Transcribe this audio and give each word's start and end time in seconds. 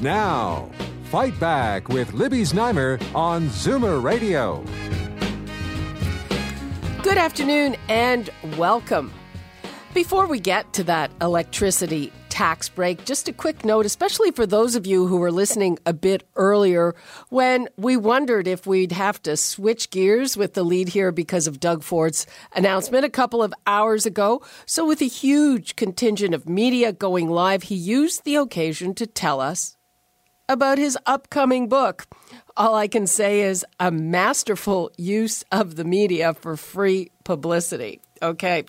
Now, 0.00 0.68
Fight 1.04 1.38
Back 1.40 1.88
with 1.88 2.12
Libby 2.12 2.42
Znaimer 2.42 3.02
on 3.14 3.48
Zoomer 3.48 4.02
Radio. 4.02 4.62
Good 7.02 7.16
afternoon 7.16 7.76
and 7.88 8.28
welcome. 8.58 9.10
Before 9.94 10.26
we 10.26 10.38
get 10.38 10.74
to 10.74 10.84
that 10.84 11.10
electricity 11.22 12.12
tax 12.28 12.68
break, 12.68 13.06
just 13.06 13.26
a 13.28 13.32
quick 13.32 13.64
note, 13.64 13.86
especially 13.86 14.30
for 14.32 14.44
those 14.44 14.74
of 14.74 14.84
you 14.86 15.06
who 15.06 15.16
were 15.16 15.32
listening 15.32 15.78
a 15.86 15.94
bit 15.94 16.28
earlier 16.36 16.94
when 17.30 17.66
we 17.78 17.96
wondered 17.96 18.46
if 18.46 18.66
we'd 18.66 18.92
have 18.92 19.22
to 19.22 19.34
switch 19.34 19.88
gears 19.88 20.36
with 20.36 20.52
the 20.52 20.62
lead 20.62 20.90
here 20.90 21.10
because 21.10 21.46
of 21.46 21.58
Doug 21.58 21.82
Ford's 21.82 22.26
announcement 22.54 23.06
a 23.06 23.10
couple 23.10 23.42
of 23.42 23.54
hours 23.66 24.04
ago. 24.04 24.42
So, 24.66 24.86
with 24.86 25.00
a 25.00 25.06
huge 25.06 25.76
contingent 25.76 26.34
of 26.34 26.46
media 26.46 26.92
going 26.92 27.30
live, 27.30 27.62
he 27.62 27.74
used 27.74 28.24
the 28.24 28.36
occasion 28.36 28.94
to 28.96 29.06
tell 29.06 29.40
us 29.40 29.75
about 30.48 30.78
his 30.78 30.98
upcoming 31.06 31.68
book. 31.68 32.06
All 32.56 32.74
I 32.74 32.88
can 32.88 33.06
say 33.06 33.42
is 33.42 33.64
a 33.78 33.90
masterful 33.90 34.90
use 34.96 35.44
of 35.52 35.76
the 35.76 35.84
media 35.84 36.34
for 36.34 36.56
free 36.56 37.10
publicity. 37.24 38.00
Okay. 38.22 38.64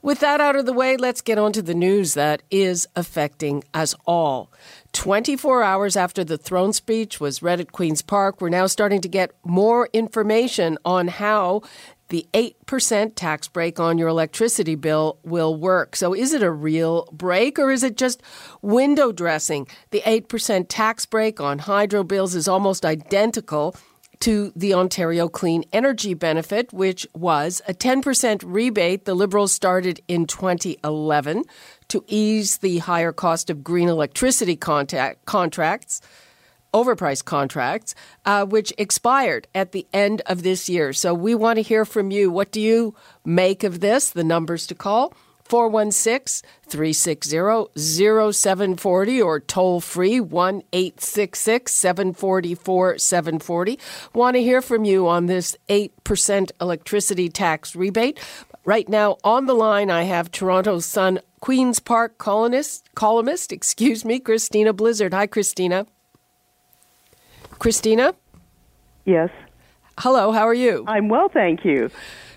With 0.00 0.20
that 0.20 0.40
out 0.40 0.56
of 0.56 0.64
the 0.64 0.72
way, 0.72 0.96
let's 0.96 1.20
get 1.20 1.38
on 1.38 1.52
to 1.52 1.62
the 1.62 1.74
news 1.74 2.14
that 2.14 2.42
is 2.50 2.88
affecting 2.96 3.62
us 3.74 3.94
all. 4.06 4.50
24 4.92 5.62
hours 5.62 5.96
after 5.96 6.24
the 6.24 6.38
throne 6.38 6.72
speech 6.72 7.20
was 7.20 7.42
read 7.42 7.60
at 7.60 7.72
Queen's 7.72 8.02
Park, 8.02 8.40
we're 8.40 8.48
now 8.48 8.66
starting 8.66 9.00
to 9.02 9.08
get 9.08 9.32
more 9.44 9.88
information 9.92 10.78
on 10.84 11.08
how 11.08 11.62
the 12.10 12.26
8% 12.34 13.14
tax 13.14 13.48
break 13.48 13.80
on 13.80 13.96
your 13.96 14.08
electricity 14.08 14.74
bill 14.74 15.18
will 15.24 15.56
work. 15.56 15.96
So 15.96 16.14
is 16.14 16.32
it 16.32 16.42
a 16.42 16.50
real 16.50 17.08
break 17.12 17.58
or 17.58 17.70
is 17.70 17.82
it 17.82 17.96
just 17.96 18.22
window 18.62 19.10
dressing? 19.12 19.66
The 19.90 20.02
8% 20.02 20.66
tax 20.68 21.06
break 21.06 21.40
on 21.40 21.60
hydro 21.60 22.04
bills 22.04 22.34
is 22.34 22.46
almost 22.46 22.84
identical 22.84 23.74
to 24.20 24.52
the 24.54 24.74
Ontario 24.74 25.28
Clean 25.28 25.64
Energy 25.72 26.12
Benefit, 26.12 26.72
which 26.72 27.06
was 27.14 27.62
a 27.66 27.72
10% 27.72 28.42
rebate 28.44 29.06
the 29.06 29.14
Liberals 29.14 29.52
started 29.52 30.00
in 30.08 30.26
2011 30.26 31.44
to 31.88 32.04
ease 32.06 32.58
the 32.58 32.78
higher 32.78 33.12
cost 33.12 33.48
of 33.48 33.64
green 33.64 33.88
electricity 33.88 34.56
contact, 34.56 35.24
contracts 35.24 36.02
overpriced 36.72 37.24
contracts, 37.24 37.94
uh, 38.24 38.44
which 38.44 38.72
expired 38.78 39.48
at 39.54 39.72
the 39.72 39.86
end 39.92 40.22
of 40.26 40.42
this 40.42 40.68
year. 40.68 40.92
So 40.92 41.14
we 41.14 41.34
want 41.34 41.56
to 41.56 41.62
hear 41.62 41.84
from 41.84 42.10
you. 42.10 42.30
What 42.30 42.52
do 42.52 42.60
you 42.60 42.94
make 43.24 43.64
of 43.64 43.80
this? 43.80 44.10
The 44.10 44.24
numbers 44.24 44.66
to 44.68 44.74
call 44.74 45.14
416 45.50 46.48
360 46.68 48.30
0740 48.32 49.22
or 49.22 49.40
toll 49.40 49.80
free 49.80 50.20
1 50.20 50.62
866 50.72 51.74
744 51.74 52.98
740. 52.98 53.78
Want 54.14 54.36
to 54.36 54.42
hear 54.42 54.62
from 54.62 54.84
you 54.84 55.08
on 55.08 55.26
this 55.26 55.56
8% 55.68 56.52
electricity 56.60 57.28
tax 57.28 57.74
rebate. 57.74 58.20
Right 58.64 58.88
now 58.88 59.16
on 59.24 59.46
the 59.46 59.54
line, 59.54 59.90
I 59.90 60.04
have 60.04 60.30
Toronto's 60.30 60.86
Sun 60.86 61.18
Queen's 61.40 61.80
Park 61.80 62.18
columnist, 62.18 62.88
columnist, 62.94 63.50
excuse 63.50 64.04
me, 64.04 64.20
Christina 64.20 64.72
Blizzard. 64.72 65.12
Hi, 65.12 65.26
Christina. 65.26 65.86
Christina? 67.60 68.14
Yes. 69.04 69.28
Hello, 69.98 70.32
how 70.32 70.48
are 70.48 70.54
you? 70.54 70.82
I'm 70.88 71.10
well, 71.10 71.28
thank 71.28 71.62
you. 71.62 71.90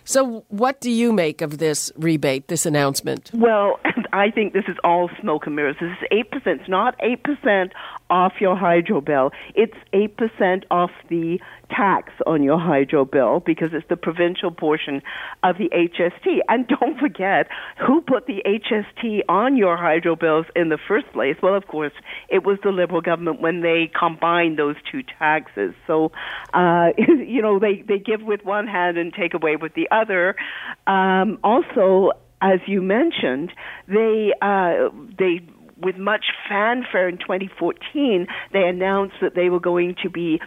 So, 0.03 0.43
what 0.49 0.81
do 0.81 0.91
you 0.91 1.13
make 1.13 1.41
of 1.41 1.59
this 1.59 1.93
rebate, 1.95 2.49
this 2.49 2.65
announcement? 2.65 3.31
Well, 3.33 3.79
I 4.13 4.31
think 4.31 4.51
this 4.51 4.65
is 4.67 4.75
all 4.83 5.09
smoke 5.21 5.47
and 5.47 5.55
mirrors. 5.55 5.77
This 5.79 5.91
is 5.91 6.25
8%. 6.45 6.59
It's 6.59 6.69
not 6.69 6.99
8% 6.99 7.71
off 8.09 8.33
your 8.41 8.57
hydro 8.57 8.99
bill. 8.99 9.31
It's 9.55 9.73
8% 9.93 10.65
off 10.69 10.91
the 11.07 11.39
tax 11.75 12.11
on 12.25 12.43
your 12.43 12.59
hydro 12.59 13.05
bill 13.05 13.39
because 13.39 13.69
it's 13.73 13.87
the 13.89 13.95
provincial 13.97 14.51
portion 14.51 15.01
of 15.43 15.57
the 15.57 15.69
HST. 15.69 16.39
And 16.47 16.67
don't 16.67 16.99
forget, 16.99 17.47
who 17.85 18.01
put 18.01 18.27
the 18.27 18.41
HST 18.45 19.21
on 19.27 19.57
your 19.57 19.77
hydro 19.77 20.15
bills 20.15 20.45
in 20.55 20.69
the 20.69 20.77
first 20.87 21.11
place? 21.13 21.35
Well, 21.41 21.55
of 21.55 21.67
course, 21.67 21.93
it 22.29 22.45
was 22.45 22.57
the 22.63 22.69
Liberal 22.69 23.01
government 23.01 23.41
when 23.41 23.61
they 23.61 23.91
combined 23.97 24.57
those 24.57 24.75
two 24.91 25.03
taxes. 25.19 25.73
So, 25.87 26.11
uh, 26.53 26.89
you 26.97 27.41
know, 27.41 27.59
they, 27.59 27.83
they 27.87 27.99
give 27.99 28.21
with 28.21 28.43
one 28.43 28.67
hand 28.67 28.97
and 28.97 29.13
take 29.13 29.33
away 29.33 29.55
with 29.55 29.73
the 29.73 29.87
other. 29.91 30.35
Um, 30.87 31.39
also, 31.43 32.11
as 32.43 32.59
you 32.67 32.81
mentioned, 32.81 33.53
they 33.87 34.33
uh, 34.41 34.89
they 35.17 35.39
with 35.77 35.97
much 35.97 36.25
fanfare 36.47 37.07
in 37.09 37.17
2014, 37.17 38.27
they 38.51 38.63
announced 38.63 39.15
that 39.21 39.35
they 39.35 39.49
were 39.49 39.59
going 39.59 39.95
to 40.03 40.09
be 40.09 40.39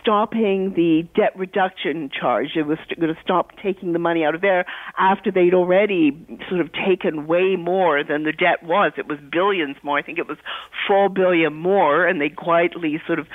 stopping 0.00 0.72
the 0.74 1.06
debt 1.14 1.36
reduction 1.36 2.10
charge. 2.10 2.56
It 2.56 2.66
was 2.66 2.78
going 2.98 3.14
to 3.14 3.20
stop 3.22 3.52
taking 3.62 3.92
the 3.92 3.98
money 3.98 4.24
out 4.24 4.34
of 4.34 4.40
there 4.40 4.64
after 4.98 5.30
they'd 5.30 5.54
already 5.54 6.12
sort 6.48 6.60
of 6.60 6.70
taken 6.72 7.26
way 7.26 7.56
more 7.56 8.02
than 8.04 8.24
the 8.24 8.32
debt 8.32 8.62
was. 8.62 8.92
It 8.96 9.06
was 9.06 9.18
billions 9.30 9.76
more. 9.82 9.98
I 9.98 10.02
think 10.02 10.18
it 10.18 10.28
was 10.28 10.38
four 10.86 11.08
billion 11.08 11.54
more, 11.54 12.06
and 12.06 12.20
they 12.20 12.28
quietly 12.28 13.00
sort 13.06 13.18
of 13.18 13.26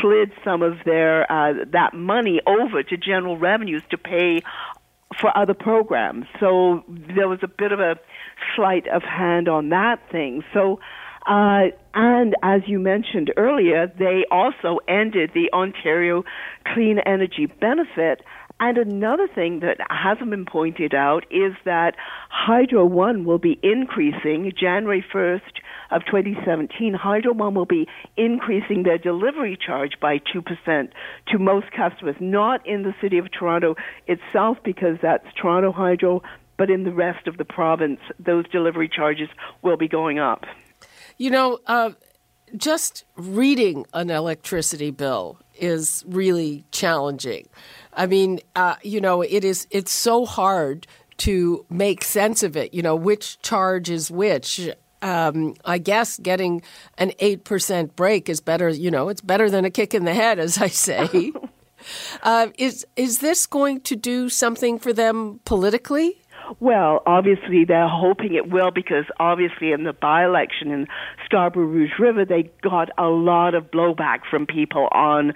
slid 0.00 0.32
some 0.44 0.62
of 0.62 0.78
their 0.84 1.30
uh, 1.30 1.64
that 1.72 1.94
money 1.94 2.40
over 2.46 2.82
to 2.82 2.96
general 2.96 3.36
revenues 3.36 3.82
to 3.90 3.98
pay 3.98 4.42
for 5.20 5.36
other 5.36 5.54
programs. 5.54 6.26
So 6.40 6.84
there 6.88 7.28
was 7.28 7.40
a 7.42 7.48
bit 7.48 7.72
of 7.72 7.80
a 7.80 7.96
sleight 8.56 8.86
of 8.88 9.02
hand 9.02 9.48
on 9.48 9.70
that 9.70 9.98
thing. 10.10 10.42
So, 10.52 10.80
uh, 11.26 11.66
and 11.94 12.34
as 12.42 12.62
you 12.66 12.78
mentioned 12.80 13.32
earlier, 13.36 13.86
they 13.98 14.24
also 14.30 14.78
ended 14.88 15.30
the 15.34 15.50
Ontario 15.52 16.24
Clean 16.74 16.98
Energy 16.98 17.46
Benefit. 17.46 18.22
And 18.60 18.78
another 18.78 19.26
thing 19.26 19.60
that 19.60 19.78
hasn't 19.90 20.30
been 20.30 20.46
pointed 20.46 20.94
out 20.94 21.24
is 21.30 21.52
that 21.64 21.96
Hydro 22.28 22.84
One 22.84 23.24
will 23.24 23.38
be 23.38 23.58
increasing 23.62 24.52
January 24.58 25.04
1st 25.12 25.40
of 25.90 26.02
2017. 26.06 26.94
Hydro 26.94 27.32
One 27.34 27.54
will 27.54 27.66
be 27.66 27.88
increasing 28.16 28.84
their 28.84 28.98
delivery 28.98 29.58
charge 29.58 29.94
by 30.00 30.18
2% 30.18 30.88
to 31.28 31.38
most 31.38 31.66
customers, 31.72 32.16
not 32.20 32.64
in 32.66 32.82
the 32.84 32.94
city 33.00 33.18
of 33.18 33.26
Toronto 33.30 33.74
itself 34.06 34.58
because 34.64 34.96
that's 35.02 35.26
Toronto 35.40 35.72
Hydro, 35.72 36.22
but 36.62 36.70
in 36.70 36.84
the 36.84 36.92
rest 36.92 37.26
of 37.26 37.38
the 37.38 37.44
province, 37.44 37.98
those 38.20 38.48
delivery 38.50 38.88
charges 38.88 39.28
will 39.62 39.76
be 39.76 39.88
going 39.88 40.20
up. 40.20 40.44
You 41.18 41.28
know, 41.28 41.58
uh, 41.66 41.90
just 42.56 43.04
reading 43.16 43.84
an 43.94 44.10
electricity 44.10 44.92
bill 44.92 45.40
is 45.56 46.04
really 46.06 46.64
challenging. 46.70 47.48
I 47.94 48.06
mean, 48.06 48.38
uh, 48.54 48.76
you 48.84 49.00
know, 49.00 49.22
it 49.22 49.42
is. 49.42 49.66
It's 49.72 49.90
so 49.90 50.24
hard 50.24 50.86
to 51.16 51.66
make 51.68 52.04
sense 52.04 52.44
of 52.44 52.56
it. 52.56 52.72
You 52.72 52.82
know, 52.82 52.94
which 52.94 53.42
charge 53.42 53.90
is 53.90 54.08
which. 54.08 54.70
Um, 55.02 55.56
I 55.64 55.78
guess 55.78 56.16
getting 56.18 56.62
an 56.96 57.10
eight 57.18 57.42
percent 57.42 57.96
break 57.96 58.28
is 58.28 58.40
better. 58.40 58.68
You 58.68 58.92
know, 58.92 59.08
it's 59.08 59.20
better 59.20 59.50
than 59.50 59.64
a 59.64 59.70
kick 59.70 59.94
in 59.94 60.04
the 60.04 60.14
head, 60.14 60.38
as 60.38 60.58
I 60.58 60.68
say. 60.68 61.32
uh, 62.22 62.48
is 62.56 62.86
is 62.94 63.18
this 63.18 63.46
going 63.46 63.80
to 63.80 63.96
do 63.96 64.28
something 64.28 64.78
for 64.78 64.92
them 64.92 65.40
politically? 65.44 66.21
Well, 66.60 67.02
obviously 67.06 67.64
they're 67.64 67.88
hoping 67.88 68.34
it 68.34 68.50
will 68.50 68.70
because 68.70 69.04
obviously 69.18 69.72
in 69.72 69.84
the 69.84 69.92
by-election 69.92 70.70
in 70.70 70.86
Scarborough 71.24 71.66
Rouge 71.66 71.98
River, 71.98 72.24
they 72.24 72.50
got 72.62 72.90
a 72.98 73.06
lot 73.06 73.54
of 73.54 73.70
blowback 73.70 74.20
from 74.30 74.46
people 74.46 74.88
on 74.92 75.32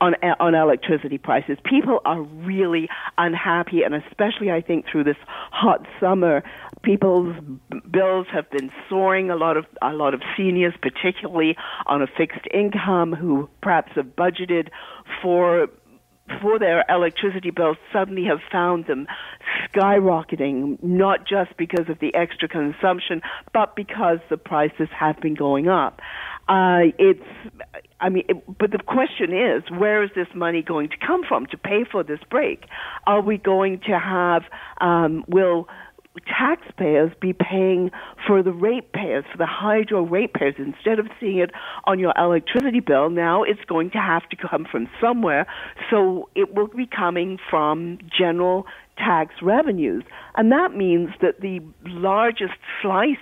on 0.00 0.14
on 0.40 0.54
electricity 0.54 1.18
prices. 1.18 1.58
People 1.64 2.00
are 2.04 2.22
really 2.22 2.88
unhappy, 3.18 3.82
and 3.82 3.94
especially 3.94 4.50
I 4.50 4.60
think 4.60 4.86
through 4.90 5.04
this 5.04 5.16
hot 5.50 5.86
summer, 6.00 6.42
people's 6.82 7.36
bills 7.90 8.26
have 8.32 8.50
been 8.50 8.70
soaring. 8.88 9.30
A 9.30 9.36
lot 9.36 9.56
of 9.56 9.66
a 9.82 9.92
lot 9.92 10.14
of 10.14 10.22
seniors, 10.36 10.74
particularly 10.80 11.56
on 11.86 12.02
a 12.02 12.06
fixed 12.06 12.46
income, 12.52 13.12
who 13.12 13.48
perhaps 13.62 13.92
have 13.94 14.06
budgeted 14.16 14.68
for 15.22 15.68
for 16.40 16.58
their 16.58 16.84
electricity 16.88 17.50
bills 17.50 17.76
suddenly 17.92 18.24
have 18.24 18.40
found 18.50 18.86
them 18.86 19.06
skyrocketing, 19.68 20.82
not 20.82 21.26
just 21.26 21.56
because 21.56 21.88
of 21.88 21.98
the 22.00 22.14
extra 22.14 22.48
consumption, 22.48 23.20
but 23.52 23.76
because 23.76 24.18
the 24.30 24.36
prices 24.36 24.88
have 24.98 25.20
been 25.20 25.34
going 25.34 25.68
up. 25.68 26.00
Uh, 26.48 26.92
it's 26.98 27.24
I 28.00 28.10
mean, 28.10 28.24
it, 28.28 28.58
but 28.58 28.70
the 28.70 28.78
question 28.78 29.32
is, 29.32 29.62
where 29.70 30.02
is 30.02 30.10
this 30.14 30.26
money 30.34 30.62
going 30.62 30.90
to 30.90 30.96
come 30.98 31.22
from 31.26 31.46
to 31.46 31.56
pay 31.56 31.84
for 31.90 32.02
this 32.02 32.20
break? 32.28 32.64
Are 33.06 33.22
we 33.22 33.38
going 33.38 33.80
to 33.86 33.98
have, 33.98 34.42
um, 34.78 35.24
will 35.26 35.68
taxpayers 36.20 37.12
be 37.20 37.32
paying 37.32 37.90
for 38.26 38.42
the 38.42 38.52
ratepayers, 38.52 39.24
for 39.30 39.38
the 39.38 39.46
hydro 39.46 40.02
ratepayers, 40.02 40.54
instead 40.58 40.98
of 40.98 41.08
seeing 41.20 41.38
it 41.38 41.50
on 41.84 41.98
your 41.98 42.12
electricity 42.16 42.80
bill, 42.80 43.10
now 43.10 43.42
it's 43.42 43.64
going 43.66 43.90
to 43.90 43.98
have 43.98 44.28
to 44.28 44.36
come 44.36 44.66
from 44.70 44.88
somewhere. 45.00 45.46
So 45.90 46.28
it 46.34 46.54
will 46.54 46.68
be 46.68 46.86
coming 46.86 47.38
from 47.50 47.98
general 48.16 48.66
tax 48.96 49.34
revenues. 49.42 50.04
And 50.36 50.52
that 50.52 50.76
means 50.76 51.10
that 51.20 51.40
the 51.40 51.60
largest 51.84 52.54
slice 52.80 53.16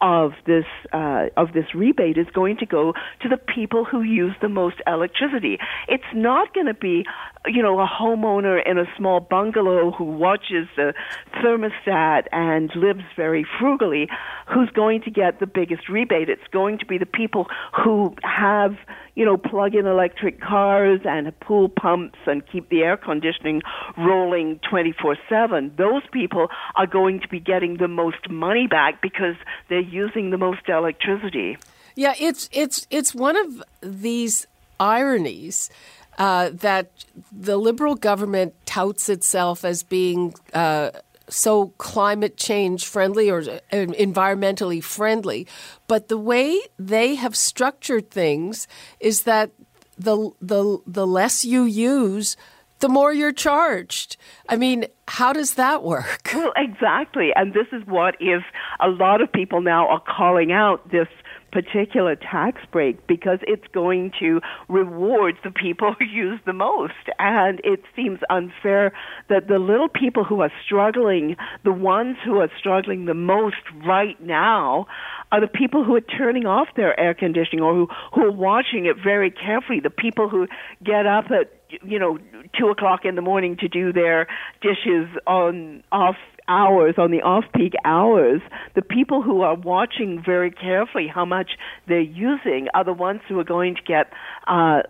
of 0.00 0.32
this 0.46 0.64
uh, 0.92 1.26
of 1.36 1.52
this 1.52 1.74
rebate 1.74 2.16
is 2.16 2.26
going 2.32 2.56
to 2.58 2.66
go 2.66 2.94
to 3.20 3.28
the 3.28 3.36
people 3.36 3.84
who 3.84 4.02
use 4.02 4.34
the 4.40 4.48
most 4.48 4.76
electricity. 4.86 5.58
It's 5.88 6.02
not 6.14 6.54
going 6.54 6.66
to 6.66 6.74
be, 6.74 7.04
you 7.46 7.62
know, 7.62 7.78
a 7.80 7.86
homeowner 7.86 8.58
in 8.64 8.78
a 8.78 8.84
small 8.96 9.20
bungalow 9.20 9.90
who 9.90 10.04
watches 10.04 10.68
the 10.76 10.94
thermostat 11.42 12.24
and 12.32 12.70
lives 12.74 13.04
very 13.16 13.46
frugally 13.58 14.08
who's 14.52 14.70
going 14.70 15.02
to 15.02 15.10
get 15.10 15.38
the 15.38 15.46
biggest 15.46 15.88
rebate. 15.88 16.28
It's 16.28 16.48
going 16.50 16.78
to 16.78 16.86
be 16.86 16.98
the 16.98 17.06
people 17.06 17.46
who 17.84 18.14
have, 18.22 18.76
you 19.14 19.24
know, 19.24 19.36
plug-in 19.36 19.86
electric 19.86 20.40
cars 20.40 21.00
and 21.04 21.38
pool 21.40 21.68
pumps 21.68 22.18
and 22.26 22.42
keep 22.50 22.70
the 22.70 22.80
air 22.80 22.96
conditioning 22.96 23.60
rolling 23.98 24.60
24/7. 24.70 25.76
Those 25.76 26.02
people 26.12 26.48
are 26.74 26.86
going 26.86 27.20
to 27.20 27.28
be 27.28 27.38
getting 27.40 27.76
the 27.76 27.88
most 27.88 28.30
money 28.30 28.66
back 28.66 29.02
because 29.02 29.36
they're 29.68 29.89
using 29.90 30.30
the 30.30 30.38
most 30.38 30.68
electricity. 30.68 31.58
Yeah, 31.96 32.14
it's 32.18 32.48
it's 32.52 32.86
it's 32.90 33.14
one 33.14 33.36
of 33.36 33.62
these 33.82 34.46
ironies 34.78 35.70
uh, 36.18 36.50
that 36.52 36.90
the 37.32 37.56
liberal 37.56 37.94
government 37.94 38.54
touts 38.66 39.08
itself 39.08 39.64
as 39.64 39.82
being 39.82 40.34
uh, 40.54 40.90
so 41.28 41.68
climate 41.78 42.36
change 42.36 42.86
friendly 42.86 43.30
or 43.30 43.42
environmentally 43.72 44.82
friendly, 44.82 45.46
but 45.86 46.08
the 46.08 46.18
way 46.18 46.60
they 46.78 47.14
have 47.14 47.36
structured 47.36 48.10
things 48.10 48.68
is 48.98 49.22
that 49.22 49.50
the 49.98 50.30
the 50.40 50.78
the 50.86 51.06
less 51.06 51.44
you 51.44 51.64
use, 51.64 52.36
the 52.80 52.88
more 52.88 53.12
you're 53.12 53.32
charged. 53.32 54.16
I 54.48 54.56
mean, 54.56 54.86
how 55.08 55.32
does 55.32 55.54
that 55.54 55.82
work? 55.82 56.30
Well, 56.34 56.52
exactly. 56.56 57.30
And 57.34 57.52
this 57.52 57.66
is 57.72 57.86
what 57.86 58.16
is 58.20 58.42
a 58.80 58.88
lot 58.88 59.20
of 59.20 59.30
people 59.32 59.60
now 59.60 59.88
are 59.88 60.00
calling 60.00 60.52
out 60.52 60.90
this 60.90 61.08
particular 61.52 62.16
tax 62.16 62.62
break 62.72 63.06
because 63.06 63.38
it's 63.42 63.66
going 63.72 64.12
to 64.20 64.40
reward 64.68 65.36
the 65.44 65.50
people 65.50 65.94
who 65.98 66.04
use 66.04 66.40
the 66.46 66.52
most. 66.52 66.94
And 67.18 67.60
it 67.64 67.82
seems 67.94 68.20
unfair 68.30 68.92
that 69.28 69.48
the 69.48 69.58
little 69.58 69.88
people 69.88 70.24
who 70.24 70.40
are 70.40 70.52
struggling, 70.64 71.36
the 71.64 71.72
ones 71.72 72.16
who 72.24 72.40
are 72.40 72.50
struggling 72.58 73.06
the 73.06 73.14
most 73.14 73.56
right 73.84 74.20
now, 74.20 74.86
are 75.32 75.40
the 75.40 75.46
people 75.46 75.84
who 75.84 75.94
are 75.94 76.00
turning 76.00 76.46
off 76.46 76.68
their 76.76 76.98
air 76.98 77.14
conditioning 77.14 77.62
or 77.62 77.74
who, 77.74 77.88
who 78.14 78.22
are 78.22 78.32
watching 78.32 78.86
it 78.86 78.96
very 79.02 79.30
carefully, 79.30 79.80
the 79.80 79.90
people 79.90 80.28
who 80.28 80.46
get 80.84 81.06
up 81.06 81.26
at 81.30 81.52
you 81.82 81.98
know 81.98 82.18
two 82.58 82.66
o'clock 82.66 83.04
in 83.04 83.14
the 83.14 83.22
morning 83.22 83.56
to 83.56 83.68
do 83.68 83.92
their 83.92 84.26
dishes 84.60 85.08
on 85.26 85.84
off 85.92 86.16
hours, 86.50 86.96
on 86.98 87.10
the 87.12 87.22
off 87.22 87.44
peak 87.54 87.74
hours, 87.84 88.42
the 88.74 88.82
people 88.82 89.22
who 89.22 89.42
are 89.42 89.54
watching 89.54 90.22
very 90.24 90.50
carefully 90.50 91.06
how 91.06 91.24
much 91.24 91.52
they're 91.86 92.00
using 92.00 92.66
are 92.74 92.84
the 92.84 92.92
ones 92.92 93.20
who 93.28 93.38
are 93.38 93.44
going 93.44 93.76
to 93.76 93.82
get 93.82 94.12
uh, 94.48 94.82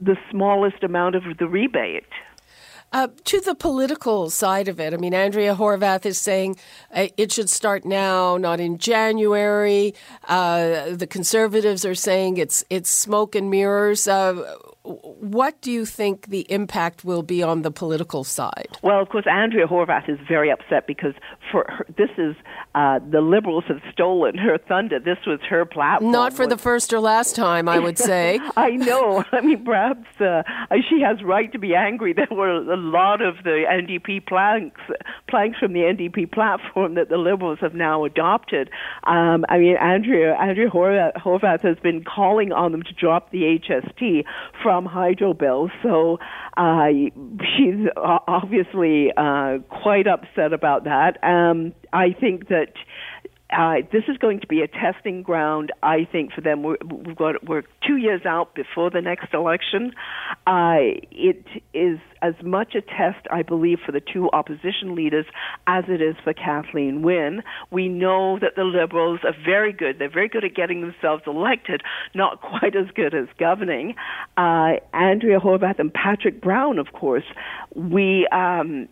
the 0.00 0.16
smallest 0.30 0.82
amount 0.82 1.14
of 1.14 1.22
the 1.38 1.46
rebate. 1.46 2.04
Uh, 2.92 3.06
to 3.22 3.40
the 3.40 3.54
political 3.54 4.30
side 4.30 4.66
of 4.66 4.80
it, 4.80 4.92
I 4.92 4.96
mean, 4.96 5.14
Andrea 5.14 5.54
Horwath 5.54 6.04
is 6.04 6.18
saying 6.18 6.56
uh, 6.92 7.06
it 7.16 7.30
should 7.30 7.48
start 7.48 7.84
now, 7.84 8.36
not 8.36 8.58
in 8.58 8.78
January. 8.78 9.94
Uh, 10.28 10.90
the 10.96 11.06
conservatives 11.06 11.84
are 11.84 11.94
saying 11.94 12.36
it's 12.38 12.64
it's 12.68 12.90
smoke 12.90 13.36
and 13.36 13.48
mirrors. 13.48 14.08
What 14.92 15.60
do 15.60 15.70
you 15.70 15.84
think 15.84 16.26
the 16.26 16.50
impact 16.50 17.04
will 17.04 17.22
be 17.22 17.42
on 17.42 17.62
the 17.62 17.70
political 17.70 18.24
side? 18.24 18.68
Well, 18.82 19.00
of 19.00 19.08
course, 19.08 19.26
Andrea 19.26 19.66
Horwath 19.66 20.08
is 20.08 20.18
very 20.28 20.50
upset 20.50 20.86
because 20.86 21.14
for 21.50 21.64
her, 21.68 21.86
this 21.96 22.10
is 22.18 22.36
uh, 22.74 23.00
the 23.10 23.20
liberals 23.20 23.64
have 23.68 23.80
stolen 23.92 24.36
her 24.38 24.58
thunder. 24.58 25.00
This 25.00 25.18
was 25.26 25.40
her 25.48 25.64
platform. 25.64 26.12
Not 26.12 26.32
for 26.32 26.46
the 26.46 26.58
first 26.58 26.92
or 26.92 27.00
last 27.00 27.36
time, 27.36 27.68
I 27.68 27.78
would 27.78 27.98
say. 27.98 28.40
I 28.56 28.70
know. 28.70 29.24
I 29.32 29.40
mean, 29.40 29.64
perhaps 29.64 30.06
uh, 30.20 30.42
she 30.88 31.00
has 31.00 31.22
right 31.22 31.50
to 31.52 31.58
be 31.58 31.74
angry. 31.74 32.12
There 32.12 32.28
were 32.30 32.50
a 32.50 32.76
lot 32.76 33.22
of 33.22 33.36
the 33.44 33.64
NDP 33.68 34.26
planks 34.26 34.80
planks 35.28 35.58
from 35.58 35.72
the 35.72 35.80
NDP 35.80 36.32
platform 36.32 36.94
that 36.94 37.08
the 37.08 37.16
liberals 37.16 37.58
have 37.60 37.74
now 37.74 38.04
adopted. 38.04 38.70
Um, 39.04 39.44
I 39.48 39.58
mean, 39.58 39.76
Andrea 39.76 40.34
Andrea 40.34 40.68
Horwath 40.68 41.62
has 41.62 41.78
been 41.78 42.04
calling 42.04 42.52
on 42.52 42.72
them 42.72 42.82
to 42.82 42.92
drop 42.92 43.30
the 43.30 43.58
HST 43.58 44.24
from 44.62 44.86
hydro 44.86 45.34
bills. 45.34 45.70
So 45.82 46.18
uh, 46.56 46.88
she's 47.56 47.86
obviously 47.96 49.12
uh, 49.16 49.58
quite 49.68 50.06
upset 50.06 50.52
about 50.52 50.84
that. 50.84 51.18
Um, 51.40 51.74
I 51.92 52.12
think 52.12 52.48
that 52.48 52.72
uh, 53.52 53.76
this 53.92 54.04
is 54.08 54.16
going 54.16 54.40
to 54.40 54.46
be 54.46 54.62
a 54.62 54.68
testing 54.68 55.22
ground, 55.22 55.72
I 55.82 56.06
think, 56.10 56.32
for 56.32 56.40
them. 56.40 56.62
We're, 56.62 56.76
we've 56.84 57.16
got 57.16 57.48
we're 57.48 57.62
two 57.86 57.96
years 57.96 58.22
out 58.24 58.54
before 58.54 58.90
the 58.90 59.00
next 59.00 59.34
election. 59.34 59.92
Uh, 60.46 61.00
it 61.10 61.44
is 61.74 61.98
as 62.22 62.34
much 62.44 62.74
a 62.74 62.80
test, 62.80 63.26
I 63.30 63.42
believe, 63.42 63.78
for 63.84 63.92
the 63.92 64.00
two 64.00 64.30
opposition 64.32 64.94
leaders 64.94 65.26
as 65.66 65.84
it 65.88 66.00
is 66.00 66.14
for 66.22 66.32
Kathleen 66.32 67.02
Wynne. 67.02 67.42
We 67.70 67.88
know 67.88 68.38
that 68.38 68.54
the 68.56 68.64
Liberals 68.64 69.20
are 69.24 69.34
very 69.44 69.72
good. 69.72 69.98
They're 69.98 70.10
very 70.10 70.28
good 70.28 70.44
at 70.44 70.54
getting 70.54 70.80
themselves 70.80 71.24
elected, 71.26 71.82
not 72.14 72.40
quite 72.60 72.76
as 72.76 72.86
good 72.94 73.14
as 73.14 73.26
governing. 73.38 73.96
Uh, 74.36 74.74
Andrea 74.92 75.40
Horwath 75.40 75.78
and 75.78 75.92
Patrick 75.92 76.40
Brown, 76.40 76.78
of 76.78 76.92
course, 76.92 77.24
we 77.74 78.28
um, 78.30 78.88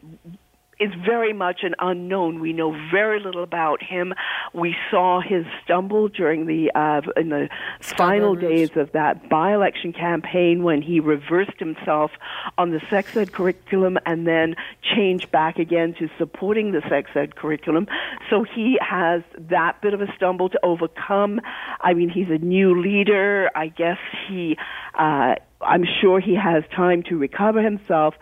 is 0.80 0.90
very 1.04 1.32
much 1.32 1.60
an 1.62 1.75
unknown. 1.78 2.40
We 2.40 2.52
know 2.52 2.72
very 2.90 3.20
little 3.20 3.42
about 3.42 3.82
him. 3.82 4.14
We 4.52 4.76
saw 4.90 5.20
his 5.20 5.44
stumble 5.64 6.08
during 6.08 6.46
the 6.46 6.70
uh, 6.75 7.02
in 7.16 7.30
the 7.30 7.48
final 7.80 8.34
days 8.34 8.70
of 8.76 8.92
that 8.92 9.28
by-election 9.28 9.92
campaign 9.92 10.62
when 10.62 10.82
he 10.82 11.00
reversed 11.00 11.58
himself 11.58 12.12
on 12.56 12.70
the 12.70 12.81
sex 12.88 13.17
ed 13.17 13.32
curriculum 13.32 13.98
and 14.06 14.26
then 14.26 14.55
changed 14.82 15.31
back 15.31 15.58
again 15.58 15.94
to 15.98 16.08
supporting 16.17 16.72
the 16.72 16.82
sex 16.88 17.10
ed 17.14 17.36
curriculum. 17.36 17.86
So 18.31 18.44
he 18.44 18.79
has 18.81 19.22
that 19.38 19.81
bit 19.82 19.94
of 19.94 20.00
a 20.00 20.06
stumble 20.17 20.48
to 20.50 20.60
overcome. 20.62 21.41
I 21.81 21.94
mean, 21.94 22.08
he's 22.08 22.31
a 22.31 22.38
new 22.38 22.81
leader. 22.81 23.50
I 23.55 23.69
guess 23.69 23.98
he. 24.29 24.56
Uh, 24.98 25.36
I'm 25.60 25.84
sure 26.00 26.20
he 26.20 26.36
has 26.36 26.62
time 26.74 27.03
to 27.08 27.17
recover 27.17 27.60
himself, 27.62 28.15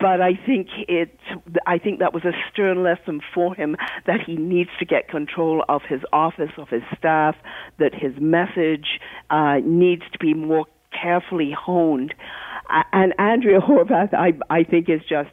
but 0.00 0.20
I 0.20 0.32
think 0.46 0.68
it. 0.88 1.18
I 1.66 1.78
think 1.78 1.98
that 1.98 2.14
was 2.14 2.24
a 2.24 2.32
stern 2.50 2.82
lesson 2.82 3.20
for 3.34 3.54
him 3.54 3.76
that 4.06 4.20
he 4.26 4.36
needs 4.36 4.70
to 4.78 4.86
get 4.86 5.08
control 5.08 5.64
of 5.68 5.82
his 5.88 6.00
office, 6.12 6.50
of 6.56 6.68
his 6.68 6.82
staff, 6.96 7.36
that 7.78 7.94
his 7.94 8.12
message 8.18 9.00
uh, 9.28 9.58
needs 9.64 10.02
to 10.12 10.18
be 10.18 10.32
more 10.32 10.66
carefully 10.98 11.54
honed. 11.58 12.14
And 12.92 13.12
Andrea 13.18 13.60
Horwath, 13.60 14.14
I, 14.14 14.32
I 14.48 14.64
think, 14.64 14.88
is 14.88 15.02
just 15.08 15.30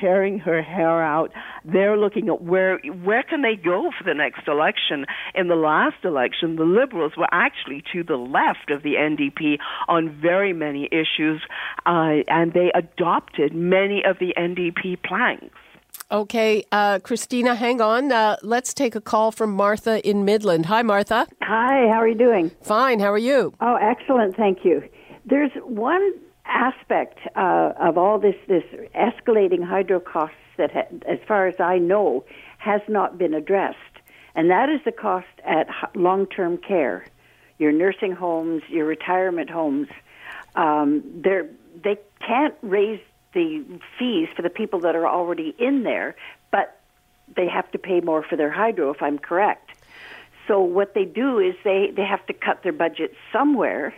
tearing 0.00 0.38
her 0.38 0.62
hair 0.62 1.02
out. 1.02 1.32
They're 1.64 1.96
looking 1.96 2.28
at 2.28 2.42
where 2.42 2.78
where 3.04 3.22
can 3.22 3.42
they 3.42 3.56
go 3.56 3.90
for 3.96 4.04
the 4.04 4.14
next 4.14 4.46
election. 4.48 5.06
In 5.34 5.48
the 5.48 5.56
last 5.56 6.04
election, 6.04 6.56
the 6.56 6.64
Liberals 6.64 7.12
were 7.16 7.28
actually 7.32 7.82
to 7.92 8.02
the 8.02 8.16
left 8.16 8.70
of 8.70 8.82
the 8.82 8.94
NDP 8.94 9.58
on 9.88 10.10
very 10.20 10.52
many 10.52 10.88
issues, 10.92 11.42
uh, 11.86 12.22
and 12.28 12.52
they 12.52 12.70
adopted 12.74 13.54
many 13.54 14.02
of 14.04 14.18
the 14.18 14.34
NDP 14.36 15.02
planks. 15.02 15.58
Okay, 16.10 16.64
uh, 16.72 16.98
Christina, 16.98 17.54
hang 17.54 17.80
on. 17.80 18.12
Uh, 18.12 18.36
let's 18.42 18.74
take 18.74 18.94
a 18.94 19.00
call 19.00 19.32
from 19.32 19.52
Martha 19.52 20.06
in 20.06 20.24
Midland. 20.24 20.66
Hi, 20.66 20.82
Martha. 20.82 21.26
Hi, 21.42 21.88
how 21.90 22.00
are 22.00 22.08
you 22.08 22.14
doing? 22.14 22.50
Fine, 22.62 23.00
how 23.00 23.10
are 23.10 23.18
you? 23.18 23.54
Oh, 23.60 23.76
excellent, 23.76 24.36
thank 24.36 24.58
you. 24.64 24.82
There's 25.24 25.52
one 25.64 26.12
aspect 26.44 27.18
uh, 27.36 27.72
of 27.78 27.98
all 27.98 28.18
this 28.18 28.36
this 28.48 28.64
escalating 28.94 29.64
hydro 29.64 30.00
costs 30.00 30.36
that, 30.56 30.72
ha- 30.72 30.88
as 31.06 31.18
far 31.26 31.46
as 31.46 31.60
I 31.60 31.78
know, 31.78 32.24
has 32.58 32.80
not 32.88 33.18
been 33.18 33.34
addressed, 33.34 33.78
and 34.34 34.50
that 34.50 34.68
is 34.68 34.80
the 34.84 34.92
cost 34.92 35.26
at 35.44 35.68
long 35.94 36.26
term 36.26 36.58
care, 36.58 37.06
your 37.58 37.72
nursing 37.72 38.12
homes, 38.12 38.62
your 38.68 38.86
retirement 38.86 39.50
homes. 39.50 39.88
Um, 40.54 41.02
they 41.22 41.42
they 41.82 41.98
can't 42.20 42.54
raise 42.62 43.00
the 43.34 43.64
fees 43.98 44.28
for 44.36 44.42
the 44.42 44.50
people 44.50 44.80
that 44.80 44.94
are 44.94 45.06
already 45.06 45.54
in 45.58 45.84
there, 45.84 46.14
but 46.50 46.78
they 47.34 47.48
have 47.48 47.70
to 47.72 47.78
pay 47.78 48.00
more 48.00 48.22
for 48.22 48.36
their 48.36 48.50
hydro, 48.50 48.90
if 48.90 49.02
I'm 49.02 49.18
correct. 49.18 49.70
So 50.48 50.60
what 50.60 50.94
they 50.94 51.04
do 51.04 51.38
is 51.38 51.54
they, 51.64 51.92
they 51.94 52.04
have 52.04 52.24
to 52.26 52.32
cut 52.32 52.62
their 52.62 52.72
budget 52.72 53.14
somewhere, 53.32 53.94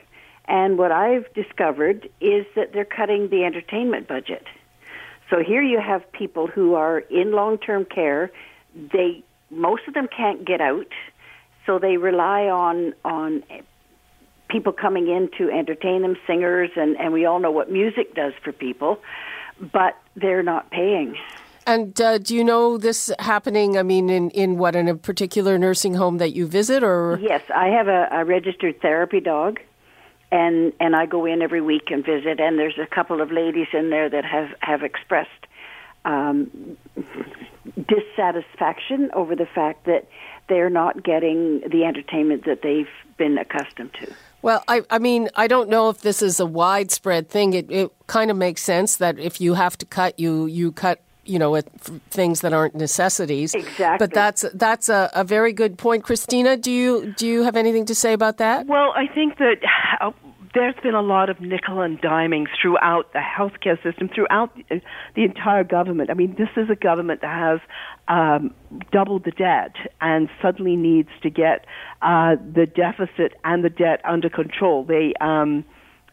And 0.46 0.76
what 0.76 0.92
I've 0.92 1.32
discovered 1.34 2.08
is 2.20 2.46
that 2.54 2.72
they're 2.72 2.84
cutting 2.84 3.28
the 3.28 3.44
entertainment 3.44 4.08
budget. 4.08 4.44
So 5.30 5.42
here 5.42 5.62
you 5.62 5.80
have 5.80 6.10
people 6.12 6.46
who 6.46 6.74
are 6.74 6.98
in 6.98 7.32
long-term 7.32 7.86
care. 7.86 8.30
They 8.74 9.22
most 9.50 9.82
of 9.88 9.94
them 9.94 10.08
can't 10.14 10.44
get 10.44 10.60
out, 10.60 10.88
so 11.64 11.78
they 11.78 11.96
rely 11.96 12.42
on 12.42 12.94
on 13.04 13.42
people 14.50 14.72
coming 14.72 15.08
in 15.08 15.30
to 15.38 15.50
entertain 15.50 16.02
them, 16.02 16.16
singers, 16.26 16.70
and 16.76 16.96
and 16.98 17.12
we 17.12 17.24
all 17.24 17.38
know 17.38 17.50
what 17.50 17.70
music 17.70 18.14
does 18.14 18.34
for 18.42 18.52
people, 18.52 19.00
but 19.72 19.96
they're 20.14 20.42
not 20.42 20.70
paying. 20.70 21.16
And 21.66 21.98
uh, 21.98 22.18
do 22.18 22.34
you 22.34 22.44
know 22.44 22.76
this 22.76 23.10
happening? 23.18 23.78
I 23.78 23.82
mean, 23.82 24.10
in, 24.10 24.28
in 24.30 24.58
what 24.58 24.76
in 24.76 24.86
a 24.86 24.94
particular 24.94 25.56
nursing 25.58 25.94
home 25.94 26.18
that 26.18 26.34
you 26.34 26.46
visit, 26.46 26.82
or 26.82 27.18
yes, 27.22 27.42
I 27.54 27.68
have 27.68 27.88
a, 27.88 28.08
a 28.10 28.24
registered 28.24 28.82
therapy 28.82 29.20
dog, 29.20 29.60
and 30.30 30.72
and 30.80 30.96
I 30.96 31.06
go 31.06 31.26
in 31.26 31.42
every 31.42 31.60
week 31.60 31.90
and 31.90 32.04
visit. 32.04 32.40
And 32.40 32.58
there's 32.58 32.78
a 32.78 32.86
couple 32.86 33.20
of 33.20 33.30
ladies 33.30 33.68
in 33.72 33.90
there 33.90 34.08
that 34.08 34.24
have 34.24 34.48
have 34.60 34.82
expressed 34.82 35.30
um, 36.04 36.76
dissatisfaction 37.88 39.10
over 39.14 39.34
the 39.34 39.46
fact 39.46 39.86
that 39.86 40.06
they're 40.48 40.70
not 40.70 41.02
getting 41.02 41.60
the 41.70 41.84
entertainment 41.84 42.44
that 42.44 42.62
they've 42.62 42.88
been 43.16 43.38
accustomed 43.38 43.92
to. 43.94 44.12
Well, 44.42 44.62
I, 44.68 44.82
I 44.90 44.98
mean, 44.98 45.30
I 45.36 45.46
don't 45.46 45.70
know 45.70 45.88
if 45.88 46.02
this 46.02 46.20
is 46.20 46.38
a 46.38 46.44
widespread 46.44 47.30
thing. 47.30 47.54
It, 47.54 47.70
it 47.70 47.90
kind 48.06 48.30
of 48.30 48.36
makes 48.36 48.62
sense 48.62 48.96
that 48.96 49.18
if 49.18 49.40
you 49.40 49.54
have 49.54 49.78
to 49.78 49.86
cut, 49.86 50.18
you 50.18 50.46
you 50.46 50.72
cut 50.72 51.00
you 51.26 51.38
know, 51.38 51.50
with 51.50 51.68
things 52.10 52.40
that 52.42 52.52
aren't 52.52 52.74
necessities. 52.74 53.54
Exactly. 53.54 53.96
But 53.98 54.12
that's 54.12 54.44
that's 54.54 54.88
a, 54.88 55.10
a, 55.14 55.24
very 55.24 55.52
good 55.52 55.78
point, 55.78 56.04
Christina. 56.04 56.56
Do 56.56 56.70
you 56.70 57.14
do 57.16 57.26
you 57.26 57.42
have 57.42 57.56
anything 57.56 57.86
to 57.86 57.94
say 57.94 58.12
about 58.12 58.38
that? 58.38 58.66
Well, 58.66 58.92
I 58.94 59.06
think 59.06 59.38
that 59.38 59.56
there's 60.54 60.74
been 60.82 60.94
a 60.94 61.02
lot 61.02 61.30
of 61.30 61.40
nickel 61.40 61.80
and 61.80 62.00
diming 62.00 62.46
throughout 62.60 63.12
the 63.12 63.18
healthcare 63.18 63.80
system, 63.82 64.08
throughout 64.08 64.54
the, 64.56 64.80
the 65.14 65.24
entire 65.24 65.64
government. 65.64 66.10
I 66.10 66.14
mean, 66.14 66.36
this 66.38 66.48
is 66.56 66.70
a 66.70 66.76
government 66.76 67.20
that 67.22 67.34
has 67.34 67.60
um, 68.08 68.54
doubled 68.92 69.24
the 69.24 69.32
debt 69.32 69.74
and 70.00 70.28
suddenly 70.40 70.76
needs 70.76 71.10
to 71.22 71.30
get 71.30 71.66
uh, 72.02 72.36
the 72.36 72.66
deficit 72.66 73.34
and 73.44 73.64
the 73.64 73.70
debt 73.70 74.00
under 74.04 74.30
control. 74.30 74.84
They 74.84 75.12
um, 75.20 75.64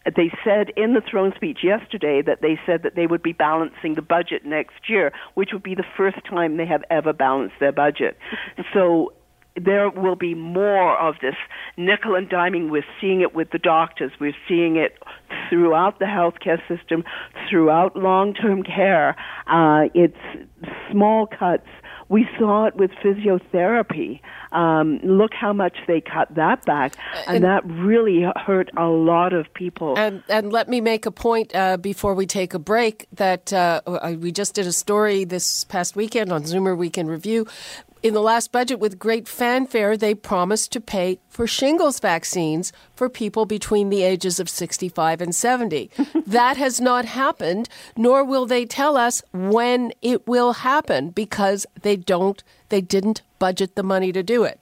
they 0.04 0.32
said 0.44 0.70
in 0.76 0.94
the 0.94 1.00
throne 1.00 1.32
speech 1.36 1.58
yesterday 1.62 2.22
that 2.22 2.42
they 2.42 2.58
said 2.66 2.82
that 2.82 2.96
they 2.96 3.06
would 3.06 3.22
be 3.22 3.32
balancing 3.32 3.94
the 3.94 4.02
budget 4.02 4.44
next 4.44 4.88
year, 4.88 5.12
which 5.34 5.50
would 5.52 5.62
be 5.62 5.76
the 5.76 5.84
first 5.96 6.18
time 6.28 6.56
they 6.56 6.66
have 6.66 6.82
ever 6.90 7.12
balanced 7.12 7.54
their 7.60 7.70
budget. 7.70 8.18
so 8.74 9.12
there 9.60 9.90
will 9.90 10.16
be 10.16 10.34
more 10.34 10.96
of 10.98 11.16
this 11.20 11.34
nickel 11.76 12.14
and 12.14 12.28
diming. 12.28 12.70
We're 12.70 12.84
seeing 13.00 13.20
it 13.20 13.34
with 13.34 13.50
the 13.50 13.58
doctors. 13.58 14.12
We're 14.20 14.36
seeing 14.48 14.76
it 14.76 14.98
throughout 15.48 15.98
the 15.98 16.06
healthcare 16.06 16.60
system, 16.68 17.04
throughout 17.48 17.96
long-term 17.96 18.62
care. 18.62 19.16
Uh, 19.46 19.88
it's 19.94 20.16
small 20.90 21.26
cuts. 21.26 21.66
We 22.08 22.28
saw 22.38 22.66
it 22.66 22.76
with 22.76 22.90
physiotherapy. 23.02 24.20
Um, 24.52 25.00
look 25.02 25.32
how 25.32 25.54
much 25.54 25.78
they 25.86 26.02
cut 26.02 26.34
that 26.34 26.62
back, 26.66 26.94
and, 27.26 27.36
and, 27.36 27.44
that 27.44 27.64
really 27.64 28.26
hurt 28.36 28.70
a 28.76 28.84
lot 28.84 29.32
of 29.32 29.46
people. 29.54 29.96
And, 29.96 30.22
and 30.28 30.52
let 30.52 30.68
me 30.68 30.82
make 30.82 31.06
a 31.06 31.10
point 31.10 31.54
uh, 31.54 31.78
before 31.78 32.14
we 32.14 32.26
take 32.26 32.52
a 32.52 32.58
break 32.58 33.06
that 33.12 33.50
uh, 33.54 33.80
we 34.18 34.30
just 34.30 34.54
did 34.54 34.66
a 34.66 34.72
story 34.72 35.24
this 35.24 35.64
past 35.64 35.96
weekend 35.96 36.32
on 36.32 36.42
Zoomer 36.42 36.76
Weekend 36.76 37.08
Review 37.08 37.46
in 38.02 38.14
the 38.14 38.20
last 38.20 38.50
budget, 38.50 38.80
with 38.80 38.98
great 38.98 39.28
fanfare, 39.28 39.96
they 39.96 40.14
promised 40.14 40.72
to 40.72 40.80
pay 40.80 41.20
for 41.28 41.46
shingles 41.46 42.00
vaccines 42.00 42.72
for 42.94 43.08
people 43.08 43.46
between 43.46 43.90
the 43.90 44.02
ages 44.02 44.40
of 44.40 44.48
65 44.48 45.20
and 45.20 45.34
70. 45.34 45.90
that 46.26 46.56
has 46.56 46.80
not 46.80 47.04
happened, 47.04 47.68
nor 47.96 48.24
will 48.24 48.46
they 48.46 48.66
tell 48.66 48.96
us 48.96 49.22
when 49.32 49.92
it 50.02 50.26
will 50.26 50.52
happen 50.52 51.10
because 51.10 51.64
they 51.82 51.96
don't, 51.96 52.42
they 52.70 52.80
didn't 52.80 53.22
budget 53.38 53.76
the 53.76 53.82
money 53.82 54.12
to 54.12 54.22
do 54.22 54.42
it. 54.42 54.58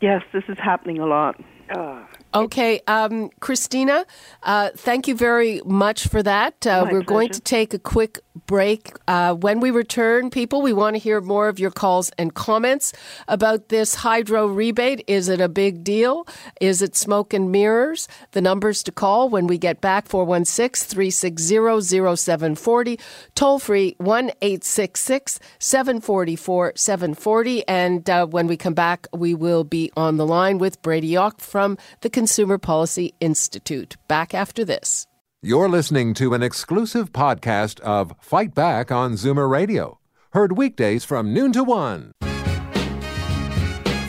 Yes, 0.00 0.22
this 0.32 0.44
is 0.48 0.58
happening 0.58 0.98
a 0.98 1.06
lot. 1.06 1.40
Oh. 1.74 2.06
Okay, 2.32 2.80
um, 2.86 3.30
Christina, 3.40 4.06
uh, 4.42 4.70
thank 4.76 5.08
you 5.08 5.14
very 5.14 5.60
much 5.64 6.06
for 6.06 6.22
that. 6.22 6.66
Uh, 6.66 6.82
we're 6.84 6.90
pleasure. 6.90 7.04
going 7.04 7.28
to 7.30 7.40
take 7.40 7.74
a 7.74 7.78
quick 7.78 8.20
break. 8.46 8.92
Uh, 9.08 9.34
when 9.34 9.60
we 9.60 9.70
return, 9.70 10.30
people, 10.30 10.62
we 10.62 10.72
want 10.72 10.94
to 10.94 10.98
hear 10.98 11.20
more 11.20 11.48
of 11.48 11.58
your 11.58 11.70
calls 11.70 12.10
and 12.18 12.34
comments 12.34 12.92
about 13.28 13.68
this 13.68 13.96
hydro 13.96 14.46
rebate. 14.46 15.04
Is 15.06 15.28
it 15.28 15.40
a 15.40 15.48
big 15.48 15.82
deal? 15.84 16.26
Is 16.60 16.82
it 16.82 16.96
smoke 16.96 17.34
and 17.34 17.50
mirrors? 17.50 18.08
The 18.32 18.40
numbers 18.40 18.82
to 18.84 18.92
call 18.92 19.28
when 19.28 19.46
we 19.46 19.58
get 19.58 19.80
back 19.80 20.08
416 20.08 20.88
360 20.88 22.16
0740, 22.16 22.98
toll 23.34 23.58
free 23.58 23.94
1 23.98 24.30
866 24.40 25.40
744 25.58 26.72
740. 26.76 27.68
And 27.68 28.08
uh, 28.08 28.26
when 28.26 28.46
we 28.46 28.56
come 28.56 28.74
back, 28.74 29.06
we 29.12 29.34
will 29.34 29.64
be 29.64 29.90
on 29.96 30.16
the 30.16 30.26
line 30.26 30.58
with 30.58 30.82
Brady 30.82 31.08
Yauch 31.08 31.40
from 31.40 31.76
the 32.00 32.10
Consumer 32.10 32.58
Policy 32.58 33.14
Institute. 33.20 33.96
Back 34.08 34.34
after 34.34 34.64
this. 34.64 35.06
You're 35.42 35.70
listening 35.70 36.12
to 36.14 36.34
an 36.34 36.42
exclusive 36.42 37.12
podcast 37.12 37.80
of 37.80 38.12
Fight 38.20 38.54
Back 38.54 38.92
on 38.92 39.14
Zoomer 39.14 39.48
Radio, 39.48 39.98
heard 40.34 40.58
weekdays 40.58 41.02
from 41.02 41.32
noon 41.32 41.50
to 41.52 41.64
one. 41.64 42.12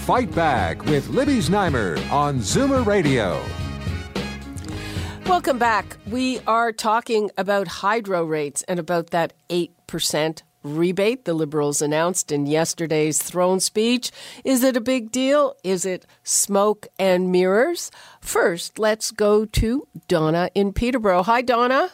Fight 0.01 0.35
Back 0.35 0.83
with 0.87 1.07
Libby 1.07 1.37
Znaimer 1.37 1.97
on 2.11 2.39
Zoomer 2.39 2.85
Radio. 2.85 3.41
Welcome 5.25 5.57
back. 5.57 5.95
We 6.05 6.41
are 6.47 6.73
talking 6.73 7.31
about 7.37 7.69
hydro 7.69 8.25
rates 8.25 8.63
and 8.63 8.77
about 8.77 9.11
that 9.11 9.31
8% 9.49 10.41
rebate 10.63 11.25
the 11.25 11.33
Liberals 11.33 11.81
announced 11.81 12.31
in 12.31 12.45
yesterday's 12.45 13.21
throne 13.21 13.59
speech. 13.59 14.11
Is 14.43 14.63
it 14.63 14.77
a 14.77 14.81
big 14.81 15.11
deal? 15.11 15.55
Is 15.63 15.85
it 15.85 16.05
smoke 16.23 16.87
and 16.99 17.31
mirrors? 17.31 17.91
First, 18.19 18.79
let's 18.79 19.11
go 19.11 19.45
to 19.45 19.87
Donna 20.07 20.49
in 20.53 20.73
Peterborough. 20.73 21.23
Hi, 21.23 21.41
Donna. 21.41 21.89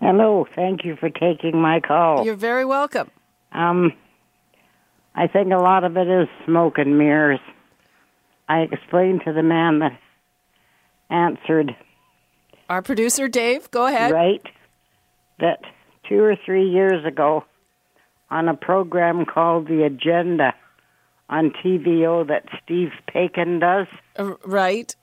Hello. 0.00 0.46
Thank 0.54 0.84
you 0.84 0.96
for 0.96 1.10
taking 1.10 1.60
my 1.60 1.80
call. 1.80 2.24
You're 2.24 2.34
very 2.34 2.64
welcome. 2.64 3.10
Um, 3.52 3.92
I 5.14 5.26
think 5.26 5.52
a 5.52 5.58
lot 5.58 5.84
of 5.84 5.96
it 5.96 6.08
is 6.08 6.28
smoke 6.46 6.78
and 6.78 6.98
mirrors. 6.98 7.40
I 8.48 8.60
explained 8.60 9.22
to 9.26 9.32
the 9.32 9.42
man 9.42 9.80
that 9.80 9.98
answered. 11.10 11.76
Our 12.68 12.82
producer, 12.82 13.28
Dave, 13.28 13.70
go 13.70 13.86
ahead. 13.86 14.12
Right. 14.12 14.42
That 15.38 15.60
two 16.08 16.20
or 16.20 16.36
three 16.44 16.68
years 16.68 17.04
ago, 17.04 17.44
on 18.30 18.48
a 18.48 18.54
program 18.54 19.24
called 19.24 19.66
The 19.66 19.84
Agenda 19.84 20.54
on 21.28 21.50
TVO 21.50 22.26
that 22.28 22.44
Steve 22.62 22.90
Paikin 23.08 23.60
does. 23.60 23.86
Uh, 24.16 24.34
right. 24.44 24.94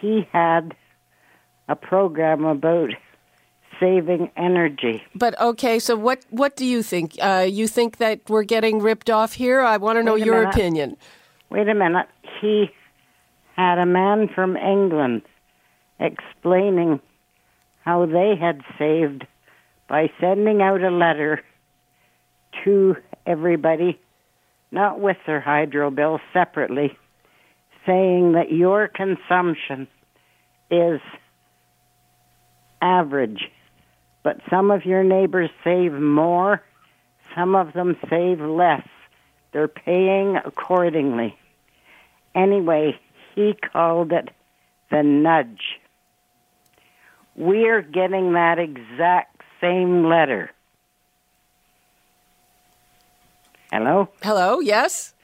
He 0.00 0.26
had 0.32 0.74
a 1.68 1.76
program 1.76 2.44
about 2.44 2.90
saving 3.80 4.30
energy. 4.36 5.02
But 5.14 5.38
okay, 5.40 5.78
so 5.78 5.96
what 5.96 6.24
what 6.30 6.56
do 6.56 6.64
you 6.64 6.82
think? 6.82 7.16
Uh, 7.20 7.46
you 7.48 7.66
think 7.66 7.96
that 7.98 8.20
we're 8.28 8.44
getting 8.44 8.78
ripped 8.80 9.10
off 9.10 9.32
here? 9.34 9.60
I 9.60 9.76
want 9.76 9.98
to 9.98 10.02
know 10.02 10.14
your 10.14 10.40
minute. 10.40 10.54
opinion. 10.54 10.96
Wait 11.50 11.68
a 11.68 11.74
minute. 11.74 12.06
He 12.40 12.70
had 13.56 13.78
a 13.78 13.86
man 13.86 14.28
from 14.28 14.56
England 14.56 15.22
explaining 15.98 17.00
how 17.84 18.06
they 18.06 18.34
had 18.40 18.62
saved 18.78 19.26
by 19.88 20.10
sending 20.20 20.62
out 20.62 20.82
a 20.82 20.90
letter 20.90 21.42
to 22.64 22.96
everybody, 23.26 24.00
not 24.70 25.00
with 25.00 25.16
their 25.26 25.40
hydro 25.40 25.90
bill, 25.90 26.20
separately, 26.32 26.96
saying 27.86 28.32
that 28.32 28.52
your 28.52 28.88
consumption 28.88 29.88
is 30.70 31.00
average, 32.80 33.50
but 34.22 34.38
some 34.50 34.70
of 34.70 34.84
your 34.84 35.04
neighbors 35.04 35.50
save 35.64 35.92
more, 35.92 36.62
some 37.34 37.54
of 37.54 37.72
them 37.72 37.96
save 38.08 38.40
less. 38.40 38.86
They're 39.52 39.68
paying 39.68 40.36
accordingly. 40.36 41.36
Anyway, 42.34 42.98
he 43.34 43.54
called 43.54 44.12
it 44.12 44.30
the 44.90 45.02
nudge. 45.02 45.78
We're 47.36 47.82
getting 47.82 48.32
that 48.34 48.58
exact 48.58 49.42
same 49.60 50.04
letter. 50.04 50.50
Hello? 53.72 54.10
Hello, 54.22 54.60
yes? 54.60 55.14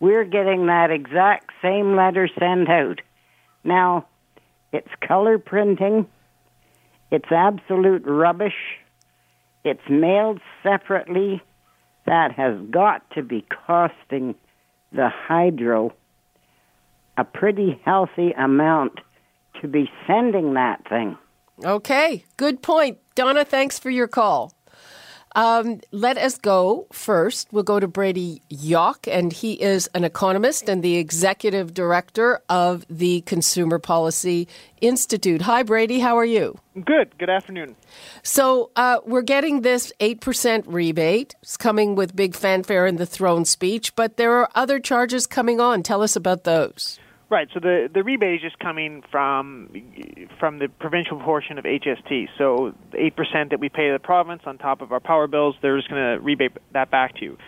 We're 0.00 0.24
getting 0.24 0.66
that 0.66 0.90
exact 0.90 1.50
same 1.62 1.96
letter 1.96 2.28
sent 2.38 2.68
out. 2.68 3.00
Now, 3.64 4.06
it's 4.70 4.90
color 5.00 5.38
printing, 5.38 6.06
it's 7.10 7.32
absolute 7.32 8.02
rubbish, 8.04 8.76
it's 9.64 9.80
mailed 9.88 10.40
separately. 10.62 11.42
That 12.04 12.32
has 12.32 12.60
got 12.70 13.08
to 13.12 13.22
be 13.22 13.46
costing 13.66 14.34
the 14.92 15.08
hydro 15.08 15.94
a 17.16 17.24
pretty 17.24 17.80
healthy 17.82 18.32
amount 18.32 19.00
to 19.62 19.68
be 19.68 19.90
sending 20.06 20.52
that 20.52 20.86
thing. 20.86 21.16
Okay, 21.64 22.24
good 22.36 22.60
point. 22.60 22.98
Donna, 23.14 23.44
thanks 23.44 23.78
for 23.78 23.88
your 23.88 24.06
call. 24.06 24.52
Um, 25.36 25.82
let 25.92 26.16
us 26.16 26.38
go 26.38 26.86
first. 26.90 27.52
We'll 27.52 27.62
go 27.62 27.78
to 27.78 27.86
Brady 27.86 28.40
Yauch, 28.48 29.06
and 29.06 29.34
he 29.34 29.52
is 29.52 29.86
an 29.92 30.02
economist 30.02 30.66
and 30.66 30.82
the 30.82 30.96
executive 30.96 31.74
director 31.74 32.40
of 32.48 32.86
the 32.88 33.20
Consumer 33.20 33.78
Policy 33.78 34.48
Institute. 34.80 35.42
Hi, 35.42 35.62
Brady. 35.62 35.98
How 35.98 36.16
are 36.16 36.24
you? 36.24 36.58
Good. 36.82 37.18
Good 37.18 37.28
afternoon. 37.28 37.76
So, 38.22 38.70
uh, 38.76 39.00
we're 39.04 39.20
getting 39.20 39.60
this 39.60 39.92
8% 40.00 40.64
rebate. 40.66 41.34
It's 41.42 41.58
coming 41.58 41.96
with 41.96 42.16
big 42.16 42.34
fanfare 42.34 42.86
in 42.86 42.96
the 42.96 43.06
throne 43.06 43.44
speech, 43.44 43.94
but 43.94 44.16
there 44.16 44.32
are 44.32 44.48
other 44.54 44.80
charges 44.80 45.26
coming 45.26 45.60
on. 45.60 45.82
Tell 45.82 46.00
us 46.00 46.16
about 46.16 46.44
those. 46.44 46.98
Right. 47.28 47.48
So 47.52 47.58
the 47.58 47.90
the 47.92 48.04
rebate 48.04 48.36
is 48.36 48.40
just 48.40 48.58
coming 48.60 49.02
from 49.10 49.70
from 50.38 50.60
the 50.60 50.68
provincial 50.68 51.18
portion 51.18 51.58
of 51.58 51.64
HST. 51.64 52.28
So 52.38 52.72
eight 52.94 53.16
percent 53.16 53.50
that 53.50 53.58
we 53.58 53.68
pay 53.68 53.90
the 53.90 53.98
province 53.98 54.42
on 54.46 54.58
top 54.58 54.80
of 54.80 54.92
our 54.92 55.00
power 55.00 55.26
bills, 55.26 55.56
they're 55.60 55.76
just 55.76 55.90
going 55.90 56.18
to 56.18 56.22
rebate 56.22 56.52
that 56.72 56.92
back 56.92 57.16
to 57.16 57.24
you. 57.24 57.38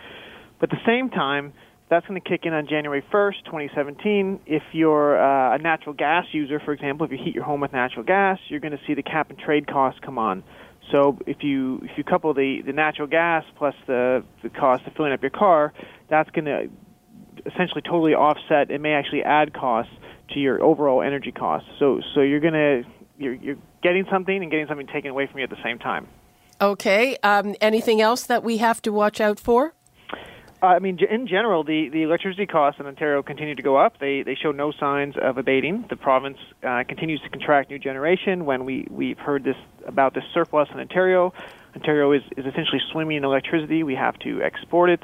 But 0.59 0.73
at 0.73 0.79
the 0.79 0.85
same 0.85 1.09
time, 1.09 1.53
that's 1.89 2.05
going 2.05 2.19
to 2.21 2.29
kick 2.29 2.41
in 2.45 2.53
on 2.53 2.67
January 2.67 3.03
1st, 3.11 3.45
2017. 3.45 4.41
If 4.45 4.63
you're 4.73 5.17
uh, 5.17 5.55
a 5.55 5.57
natural 5.59 5.95
gas 5.95 6.25
user, 6.33 6.59
for 6.59 6.73
example, 6.73 7.05
if 7.05 7.11
you 7.13 7.17
heat 7.17 7.33
your 7.33 7.45
home 7.45 7.61
with 7.61 7.71
natural 7.71 8.03
gas, 8.03 8.37
you're 8.49 8.59
going 8.59 8.77
to 8.77 8.81
see 8.85 8.93
the 8.93 9.01
cap 9.01 9.29
and 9.29 9.39
trade 9.39 9.65
costs 9.65 10.01
come 10.03 10.19
on. 10.19 10.43
So 10.91 11.17
if 11.25 11.37
you 11.41 11.79
if 11.83 11.97
you 11.97 12.03
couple 12.03 12.33
the, 12.33 12.61
the 12.65 12.73
natural 12.73 13.07
gas 13.07 13.45
plus 13.55 13.75
the 13.87 14.25
the 14.43 14.49
cost 14.49 14.85
of 14.87 14.93
filling 14.93 15.13
up 15.13 15.21
your 15.21 15.29
car, 15.29 15.71
that's 16.09 16.29
going 16.31 16.45
to 16.45 16.69
essentially 17.45 17.81
totally 17.81 18.13
offset. 18.13 18.71
It 18.71 18.81
may 18.81 18.93
actually 18.93 19.23
add 19.23 19.53
costs 19.53 19.93
to 20.33 20.39
your 20.39 20.61
overall 20.61 21.01
energy 21.01 21.31
costs. 21.31 21.69
So 21.79 22.01
so 22.13 22.21
you're 22.21 22.39
gonna 22.39 22.83
you're 23.17 23.33
you're 23.33 23.57
getting 23.81 24.05
something 24.11 24.41
and 24.41 24.51
getting 24.51 24.67
something 24.67 24.87
taken 24.87 25.11
away 25.11 25.27
from 25.27 25.39
you 25.39 25.43
at 25.43 25.49
the 25.49 25.63
same 25.63 25.79
time. 25.79 26.07
Okay. 26.61 27.17
Um, 27.23 27.55
anything 27.61 28.01
else 28.01 28.23
that 28.23 28.43
we 28.43 28.57
have 28.57 28.81
to 28.81 28.91
watch 28.91 29.21
out 29.21 29.39
for? 29.39 29.73
Uh, 30.61 30.65
I 30.65 30.79
mean, 30.79 30.99
in 31.09 31.25
general, 31.25 31.63
the, 31.63 31.87
the 31.87 32.03
electricity 32.03 32.45
costs 32.45 32.81
in 32.81 32.85
Ontario 32.85 33.23
continue 33.23 33.55
to 33.55 33.61
go 33.61 33.77
up. 33.77 33.97
They 33.99 34.23
they 34.23 34.35
show 34.35 34.51
no 34.51 34.73
signs 34.73 35.15
of 35.21 35.37
abating. 35.37 35.85
The 35.89 35.95
province 35.95 36.37
uh, 36.63 36.83
continues 36.85 37.21
to 37.21 37.29
contract 37.29 37.69
new 37.69 37.79
generation. 37.79 38.45
When 38.45 38.65
we 38.65 38.85
we've 38.89 39.17
heard 39.17 39.45
this 39.45 39.55
about 39.87 40.13
this 40.15 40.25
surplus 40.33 40.67
in 40.73 40.79
Ontario, 40.79 41.33
Ontario 41.75 42.11
is, 42.11 42.23
is 42.35 42.45
essentially 42.45 42.81
swimming 42.91 43.17
in 43.17 43.23
electricity. 43.23 43.83
We 43.83 43.95
have 43.95 44.19
to 44.19 44.41
export 44.41 44.89
it 44.89 45.03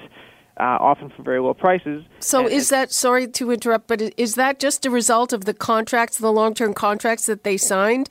uh, 0.59 0.77
often 0.79 1.09
for 1.09 1.23
very 1.23 1.39
low 1.39 1.53
prices. 1.53 2.03
So, 2.19 2.41
And- 2.41 2.51
is 2.51 2.69
that 2.69 2.91
sorry 2.91 3.27
to 3.27 3.51
interrupt, 3.51 3.87
but 3.87 4.01
is 4.17 4.35
that 4.35 4.59
just 4.59 4.85
a 4.85 4.89
result 4.89 5.33
of 5.33 5.45
the 5.45 5.53
contracts, 5.53 6.17
the 6.17 6.31
long 6.31 6.53
term 6.53 6.73
contracts 6.73 7.25
that 7.25 7.43
they 7.43 7.57
signed? 7.57 8.09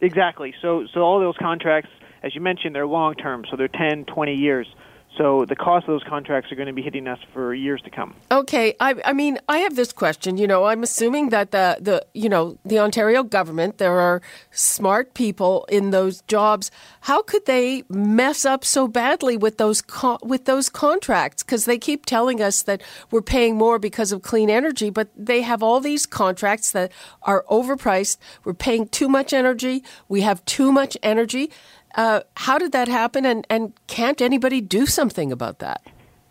Exactly. 0.00 0.54
So, 0.60 0.86
so 0.92 1.00
all 1.00 1.20
those 1.20 1.36
contracts, 1.38 1.90
as 2.22 2.34
you 2.34 2.40
mentioned, 2.40 2.74
they're 2.74 2.86
long 2.86 3.14
term. 3.14 3.44
So 3.50 3.56
they're 3.56 3.68
10, 3.68 4.04
20 4.06 4.34
years. 4.34 4.66
So 5.16 5.44
the 5.44 5.56
cost 5.56 5.86
of 5.86 5.92
those 5.92 6.04
contracts 6.08 6.50
are 6.50 6.54
going 6.54 6.68
to 6.68 6.72
be 6.72 6.80
hitting 6.80 7.06
us 7.06 7.18
for 7.34 7.54
years 7.54 7.82
to 7.82 7.90
come. 7.90 8.14
Okay, 8.30 8.74
I, 8.80 8.94
I 9.04 9.12
mean, 9.12 9.38
I 9.46 9.58
have 9.58 9.76
this 9.76 9.92
question. 9.92 10.38
You 10.38 10.46
know, 10.46 10.64
I'm 10.64 10.82
assuming 10.82 11.28
that 11.28 11.50
the, 11.50 11.76
the 11.80 12.06
you 12.14 12.28
know 12.28 12.56
the 12.64 12.78
Ontario 12.78 13.22
government, 13.22 13.76
there 13.76 14.00
are 14.00 14.22
smart 14.50 15.12
people 15.12 15.66
in 15.68 15.90
those 15.90 16.22
jobs. 16.22 16.70
How 17.02 17.22
could 17.22 17.44
they 17.44 17.84
mess 17.90 18.46
up 18.46 18.64
so 18.64 18.88
badly 18.88 19.36
with 19.36 19.58
those 19.58 19.82
co- 19.82 20.18
with 20.22 20.46
those 20.46 20.70
contracts? 20.70 21.42
Because 21.42 21.66
they 21.66 21.78
keep 21.78 22.06
telling 22.06 22.40
us 22.40 22.62
that 22.62 22.82
we're 23.10 23.22
paying 23.22 23.56
more 23.56 23.78
because 23.78 24.12
of 24.12 24.22
clean 24.22 24.48
energy, 24.48 24.88
but 24.88 25.08
they 25.14 25.42
have 25.42 25.62
all 25.62 25.80
these 25.80 26.06
contracts 26.06 26.72
that 26.72 26.90
are 27.22 27.44
overpriced. 27.50 28.16
We're 28.44 28.54
paying 28.54 28.88
too 28.88 29.08
much 29.08 29.34
energy. 29.34 29.84
We 30.08 30.22
have 30.22 30.42
too 30.46 30.72
much 30.72 30.96
energy. 31.02 31.50
Uh, 31.94 32.20
how 32.36 32.58
did 32.58 32.72
that 32.72 32.88
happen? 32.88 33.26
And 33.26 33.46
and 33.50 33.72
can't 33.86 34.20
anybody 34.20 34.60
do 34.60 34.86
something 34.86 35.32
about 35.32 35.58
that? 35.58 35.82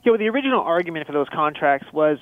Yeah, 0.03 0.13
well, 0.13 0.17
the 0.17 0.29
original 0.29 0.61
argument 0.61 1.05
for 1.05 1.13
those 1.13 1.29
contracts 1.31 1.85
was 1.93 2.17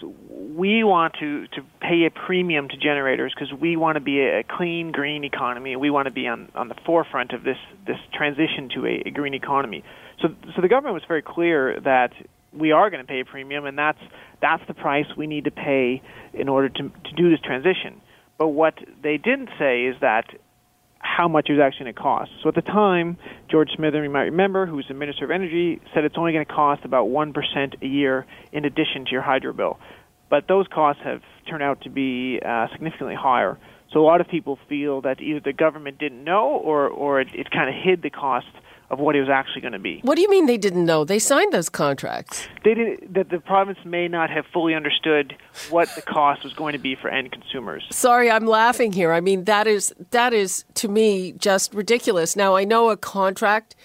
we 0.60 0.84
want 0.84 1.14
to, 1.22 1.48
to 1.48 1.62
pay 1.80 2.06
a 2.06 2.12
premium 2.12 2.68
to 2.68 2.76
generators 2.76 3.34
because 3.34 3.54
we 3.54 3.78
want 3.78 3.96
to 3.96 4.02
be 4.02 4.20
a 4.20 4.44
clean, 4.44 4.92
green 4.92 5.24
economy. 5.24 5.78
We 5.78 5.90
want 5.90 6.08
to 6.08 6.12
be 6.12 6.28
on, 6.28 6.50
on 6.56 6.68
the 6.68 6.76
forefront 6.86 7.32
of 7.32 7.44
this, 7.44 7.56
this 7.88 7.96
transition 8.14 8.68
to 8.76 8.86
a, 8.86 9.04
a 9.06 9.12
green 9.12 9.34
economy. 9.34 9.86
So, 10.22 10.28
so 10.54 10.62
the 10.62 10.68
government 10.68 10.96
was 10.96 11.04
very 11.08 11.22
clear 11.22 11.80
that 11.80 12.12
we 12.52 12.74
are 12.74 12.90
going 12.90 13.02
to 13.02 13.08
pay 13.08 13.22
a 13.22 13.26
premium, 13.26 13.66
and 13.66 13.78
that's, 13.78 14.02
that's 14.42 14.64
the 14.68 14.74
price 14.74 15.06
we 15.16 15.28
need 15.28 15.46
to 15.46 15.52
pay 15.52 16.02
in 16.34 16.50
order 16.50 16.68
to, 16.68 16.84
to 16.90 17.12
do 17.16 17.30
this 17.30 17.40
transition. 17.40 18.02
But 18.38 18.50
what 18.50 18.74
they 19.02 19.16
didn't 19.16 19.52
say 19.58 19.86
is 19.86 19.96
that 20.02 20.26
how 21.00 21.28
much 21.28 21.50
it 21.50 21.54
was 21.54 21.62
actually 21.62 21.86
going 21.86 21.96
to 21.96 22.02
cost. 22.02 22.32
So 22.44 22.50
at 22.50 22.56
the 22.56 22.62
time, 22.62 23.18
George 23.50 23.70
Smither, 23.76 24.04
you 24.04 24.10
might 24.10 24.24
remember, 24.24 24.66
who 24.66 24.76
was 24.76 24.86
the 24.88 24.94
Minister 24.94 25.26
of 25.26 25.32
Energy, 25.32 25.82
said 25.94 26.04
it's 26.04 26.16
only 26.18 26.34
going 26.34 26.46
to 26.46 26.54
cost 26.54 26.84
about 26.84 27.08
1% 27.08 27.82
a 27.82 27.88
year 27.88 28.26
in 28.52 28.66
addition 28.66 29.06
to 29.06 29.12
your 29.12 29.22
hydro 29.22 29.54
bill. 29.54 29.80
But 30.30 30.48
those 30.48 30.68
costs 30.68 31.02
have 31.04 31.22
turned 31.50 31.64
out 31.64 31.82
to 31.82 31.90
be 31.90 32.40
uh, 32.46 32.68
significantly 32.74 33.16
higher. 33.16 33.58
So 33.92 34.00
a 34.02 34.06
lot 34.06 34.22
of 34.22 34.28
people 34.28 34.60
feel 34.68 35.02
that 35.02 35.20
either 35.20 35.40
the 35.40 35.54
government 35.54 35.98
didn't 35.98 36.24
know 36.24 36.50
or, 36.50 36.88
or 36.88 37.22
it, 37.22 37.30
it 37.34 37.50
kind 37.50 37.70
of 37.70 37.76
hid 37.82 38.04
the 38.04 38.12
cost 38.12 38.48
of 38.90 39.00
what 39.00 39.16
it 39.16 39.20
was 39.20 39.30
actually 39.30 39.62
going 39.62 39.74
to 39.74 39.80
be. 39.80 40.00
What 40.04 40.16
do 40.16 40.22
you 40.22 40.30
mean 40.30 40.48
they 40.48 40.58
didn't 40.58 40.86
know? 40.86 41.04
They 41.04 41.20
signed 41.20 41.54
those 41.54 41.70
contracts. 41.70 42.48
They 42.64 42.74
didn't, 42.74 43.14
that 43.14 43.30
the 43.30 43.40
province 43.40 43.78
may 43.86 44.08
not 44.08 44.30
have 44.30 44.46
fully 44.52 44.74
understood 44.74 45.36
what 45.70 45.94
the 45.96 46.02
cost 46.02 46.44
was 46.44 46.54
going 46.54 46.74
to 46.74 46.80
be 46.80 46.96
for 46.96 47.10
end 47.10 47.32
consumers. 47.32 47.86
Sorry, 47.92 48.32
I'm 48.32 48.46
laughing 48.46 48.92
here. 48.92 49.14
I 49.14 49.22
mean, 49.22 49.44
that 49.46 49.68
is 49.68 49.94
that 50.12 50.34
is 50.34 50.66
to 50.76 50.88
me 50.88 51.34
just 51.34 51.74
ridiculous. 51.74 52.36
Now, 52.36 52.56
I 52.56 52.64
know 52.64 52.90
a 52.90 52.98
contract 52.98 53.76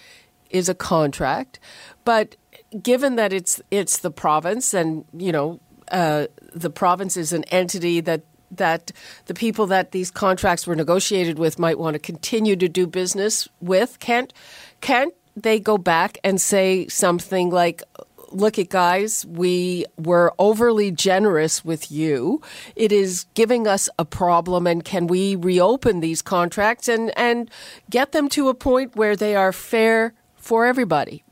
is 0.49 0.69
a 0.69 0.75
contract, 0.75 1.59
but 2.03 2.35
given 2.81 3.15
that 3.15 3.31
it's 3.31 3.61
it's 3.69 3.99
the 3.99 4.11
province 4.11 4.73
and, 4.73 5.05
you 5.15 5.31
know, 5.31 5.59
uh, 5.91 6.27
the 6.53 6.69
province 6.69 7.15
is 7.15 7.31
an 7.31 7.43
entity 7.45 8.01
that 8.01 8.23
that 8.57 8.91
the 9.25 9.33
people 9.33 9.67
that 9.67 9.91
these 9.91 10.11
contracts 10.11 10.65
were 10.67 10.75
negotiated 10.75 11.39
with 11.39 11.59
might 11.59 11.79
want 11.79 11.93
to 11.95 11.99
continue 11.99 12.55
to 12.55 12.67
do 12.67 12.87
business 12.87 13.47
with, 13.61 13.99
can't 13.99 14.33
can't 14.81 15.13
they 15.35 15.59
go 15.59 15.77
back 15.77 16.17
and 16.23 16.39
say 16.39 16.87
something 16.87 17.49
like 17.49 17.83
look 18.31 18.59
at 18.59 18.69
guys, 18.69 19.25
we 19.25 19.85
were 19.97 20.33
overly 20.39 20.91
generous 20.91 21.63
with 21.63 21.91
you. 21.91 22.41
It 22.75 22.91
is 22.91 23.25
giving 23.33 23.67
us 23.67 23.89
a 23.97 24.05
problem 24.05 24.67
and 24.67 24.83
can 24.83 25.07
we 25.07 25.35
reopen 25.35 25.99
these 25.99 26.21
contracts 26.21 26.87
and, 26.87 27.17
and 27.17 27.49
get 27.89 28.11
them 28.11 28.29
to 28.29 28.49
a 28.49 28.53
point 28.53 28.95
where 28.95 29.15
they 29.15 29.35
are 29.35 29.53
fair 29.53 30.13
for 30.35 30.65
everybody? 30.65 31.23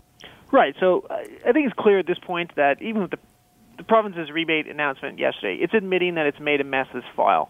Right. 0.52 0.76
So 0.80 1.06
uh, 1.10 1.18
I 1.48 1.52
think 1.52 1.68
it's 1.68 1.76
clear 1.78 2.00
at 2.00 2.08
this 2.08 2.20
point 2.20 2.56
that 2.56 2.82
even 2.82 3.02
with 3.02 3.12
the, 3.12 3.20
the 3.84 3.88
province's 3.88 4.32
rebate 4.32 4.68
announcement 4.68 5.20
yesterday, 5.20 5.62
it's 5.62 5.74
admitting 5.74 6.16
that 6.16 6.26
it's 6.26 6.40
made 6.40 6.62
a 6.62 6.64
mess 6.64 6.88
this 6.94 7.04
file. 7.18 7.50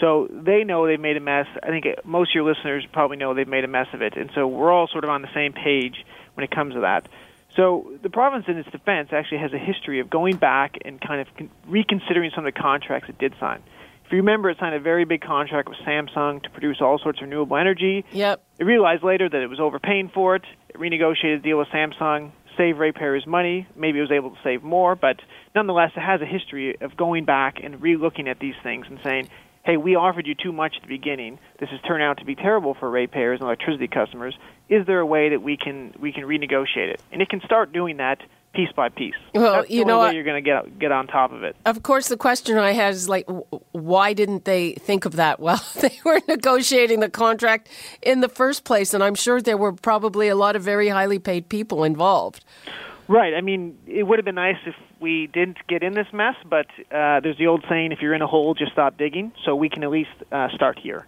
So 0.00 0.28
they 0.30 0.64
know 0.64 0.86
they've 0.86 0.98
made 0.98 1.18
a 1.18 1.20
mess. 1.20 1.46
I 1.62 1.68
think 1.68 1.86
most 2.04 2.30
of 2.30 2.34
your 2.34 2.44
listeners 2.44 2.86
probably 2.90 3.18
know 3.18 3.34
they've 3.34 3.46
made 3.46 3.64
a 3.64 3.68
mess 3.68 3.88
of 3.92 4.00
it. 4.00 4.16
And 4.16 4.30
so 4.34 4.46
we're 4.46 4.72
all 4.72 4.88
sort 4.88 5.04
of 5.04 5.10
on 5.10 5.20
the 5.20 5.28
same 5.34 5.52
page 5.52 6.04
when 6.34 6.44
it 6.44 6.50
comes 6.50 6.72
to 6.72 6.80
that. 6.80 7.06
So 7.54 7.92
the 8.02 8.08
province, 8.08 8.46
in 8.48 8.56
its 8.56 8.70
defense, 8.70 9.10
actually 9.12 9.38
has 9.38 9.52
a 9.52 9.58
history 9.58 10.00
of 10.00 10.08
going 10.08 10.36
back 10.36 10.78
and 10.84 11.00
kind 11.00 11.20
of 11.20 11.28
con- 11.36 11.50
reconsidering 11.68 12.32
some 12.34 12.46
of 12.46 12.52
the 12.52 12.60
contracts 12.60 13.08
it 13.10 13.18
did 13.18 13.34
sign. 13.38 13.62
If 14.06 14.12
you 14.12 14.18
remember, 14.18 14.50
it 14.50 14.58
signed 14.58 14.74
a 14.74 14.80
very 14.80 15.04
big 15.04 15.20
contract 15.20 15.68
with 15.68 15.78
Samsung 15.86 16.42
to 16.42 16.50
produce 16.50 16.78
all 16.80 16.98
sorts 16.98 17.20
of 17.20 17.24
renewable 17.24 17.56
energy. 17.56 18.04
Yep. 18.12 18.42
It 18.58 18.64
realized 18.64 19.04
later 19.04 19.28
that 19.28 19.40
it 19.40 19.48
was 19.48 19.60
overpaying 19.60 20.10
for 20.12 20.36
it. 20.36 20.44
It 20.70 20.76
renegotiated 20.76 21.38
a 21.38 21.42
deal 21.42 21.58
with 21.58 21.68
Samsung, 21.68 22.32
saved 22.56 22.78
ratepayers 22.78 23.26
money. 23.26 23.66
Maybe 23.76 23.98
it 23.98 24.02
was 24.02 24.10
able 24.10 24.30
to 24.30 24.38
save 24.42 24.62
more, 24.62 24.94
but 24.94 25.20
nonetheless, 25.54 25.92
it 25.96 26.00
has 26.00 26.20
a 26.20 26.26
history 26.26 26.76
of 26.80 26.96
going 26.96 27.24
back 27.24 27.58
and 27.62 27.80
re-looking 27.80 28.28
at 28.28 28.38
these 28.38 28.54
things 28.62 28.86
and 28.88 28.98
saying, 29.02 29.28
"Hey, 29.64 29.76
we 29.76 29.96
offered 29.96 30.26
you 30.26 30.34
too 30.34 30.52
much 30.52 30.76
at 30.76 30.82
the 30.82 30.88
beginning. 30.88 31.38
This 31.58 31.70
has 31.70 31.80
turned 31.82 32.02
out 32.02 32.18
to 32.18 32.24
be 32.24 32.34
terrible 32.34 32.74
for 32.74 32.90
ratepayers 32.90 33.40
and 33.40 33.46
electricity 33.46 33.88
customers. 33.88 34.36
Is 34.68 34.86
there 34.86 35.00
a 35.00 35.06
way 35.06 35.30
that 35.30 35.42
we 35.42 35.56
can 35.56 35.94
we 35.98 36.12
can 36.12 36.24
renegotiate 36.24 36.88
it?" 36.88 37.00
And 37.12 37.22
it 37.22 37.28
can 37.28 37.40
start 37.40 37.72
doing 37.72 37.96
that 37.98 38.22
piece 38.54 38.70
by 38.72 38.88
piece. 38.88 39.14
Well, 39.34 39.62
That's 39.62 39.70
you 39.70 39.84
know 39.84 40.08
you're 40.10 40.24
going 40.24 40.42
to 40.42 40.48
get 40.48 40.78
get 40.78 40.92
on 40.92 41.06
top 41.06 41.32
of 41.32 41.42
it. 41.42 41.56
Of 41.66 41.82
course, 41.82 42.08
the 42.08 42.16
question 42.16 42.56
I 42.56 42.72
had 42.72 42.94
is 42.94 43.08
like, 43.08 43.28
why 43.72 44.12
didn't 44.12 44.44
they 44.44 44.72
think 44.74 45.04
of 45.04 45.16
that? 45.16 45.38
Well, 45.44 45.62
they 45.82 45.98
were 46.06 46.20
negotiating 46.26 47.00
the 47.00 47.10
contract 47.10 47.68
in 48.00 48.20
the 48.20 48.30
first 48.30 48.64
place, 48.64 48.94
and 48.94 49.04
I'm 49.04 49.14
sure 49.14 49.42
there 49.42 49.58
were 49.58 49.72
probably 49.72 50.28
a 50.28 50.34
lot 50.34 50.56
of 50.56 50.62
very 50.62 50.88
highly 50.88 51.18
paid 51.18 51.50
people 51.50 51.84
involved. 51.84 52.42
Right. 53.08 53.34
I 53.34 53.42
mean, 53.42 53.78
it 53.86 54.04
would 54.04 54.18
have 54.18 54.24
been 54.24 54.36
nice 54.36 54.56
if 54.64 54.74
we 55.00 55.26
didn't 55.26 55.58
get 55.68 55.82
in 55.82 55.92
this 55.92 56.06
mess, 56.12 56.36
but 56.48 56.66
uh, 56.90 57.20
there's 57.20 57.36
the 57.36 57.46
old 57.46 57.64
saying: 57.68 57.92
if 57.92 58.00
you're 58.00 58.14
in 58.14 58.22
a 58.22 58.26
hole, 58.26 58.54
just 58.54 58.72
stop 58.72 58.96
digging. 58.96 59.32
So 59.44 59.54
we 59.54 59.68
can 59.68 59.82
at 59.82 59.90
least 59.90 60.10
uh, 60.32 60.48
start 60.54 60.78
here. 60.78 61.06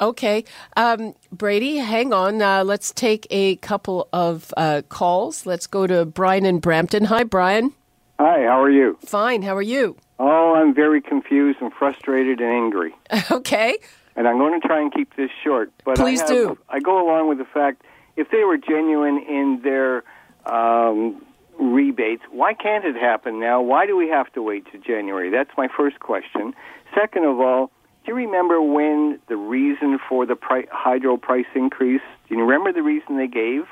Okay. 0.00 0.44
Um, 0.76 1.14
Brady, 1.30 1.76
hang 1.76 2.12
on. 2.12 2.40
Uh, 2.40 2.64
let's 2.64 2.92
take 2.92 3.26
a 3.30 3.56
couple 3.56 4.08
of 4.12 4.52
uh, 4.56 4.82
calls. 4.88 5.44
Let's 5.44 5.66
go 5.66 5.86
to 5.86 6.04
Brian 6.04 6.46
in 6.46 6.58
Brampton. 6.58 7.04
Hi, 7.04 7.24
Brian. 7.24 7.74
Hi, 8.18 8.42
how 8.42 8.62
are 8.62 8.70
you? 8.70 8.98
Fine. 9.04 9.42
How 9.42 9.56
are 9.56 9.62
you? 9.62 9.96
Oh, 10.18 10.54
I'm 10.54 10.74
very 10.74 11.00
confused 11.00 11.58
and 11.60 11.72
frustrated 11.72 12.40
and 12.40 12.50
angry. 12.50 12.94
okay. 13.30 13.78
and 14.16 14.28
I'm 14.28 14.38
going 14.38 14.60
to 14.60 14.66
try 14.66 14.80
and 14.80 14.92
keep 14.92 15.16
this 15.16 15.30
short. 15.42 15.72
But 15.84 15.96
Please 15.96 16.20
I 16.20 16.24
have, 16.24 16.28
do. 16.30 16.58
I 16.68 16.80
go 16.80 17.06
along 17.06 17.28
with 17.28 17.38
the 17.38 17.46
fact 17.46 17.82
if 18.16 18.30
they 18.30 18.44
were 18.44 18.58
genuine 18.58 19.18
in 19.18 19.60
their 19.62 20.04
um, 20.46 21.24
rebates, 21.58 22.22
why 22.30 22.54
can't 22.54 22.84
it 22.84 22.96
happen 22.96 23.40
now? 23.40 23.60
Why 23.62 23.86
do 23.86 23.96
we 23.96 24.08
have 24.08 24.32
to 24.34 24.42
wait 24.42 24.70
to 24.72 24.78
January? 24.78 25.30
That's 25.30 25.50
my 25.56 25.68
first 25.74 26.00
question. 26.00 26.54
Second 26.94 27.24
of 27.24 27.40
all, 27.40 27.70
do 28.04 28.12
you 28.12 28.14
remember 28.14 28.60
when 28.62 29.18
the 29.28 29.36
reason 29.36 29.98
for 30.08 30.26
the 30.26 30.36
pri- 30.36 30.68
hydro 30.70 31.16
price 31.16 31.46
increase? 31.54 32.00
Do 32.28 32.34
you 32.34 32.42
remember 32.42 32.72
the 32.72 32.82
reason 32.82 33.16
they 33.16 33.26
gave? 33.26 33.66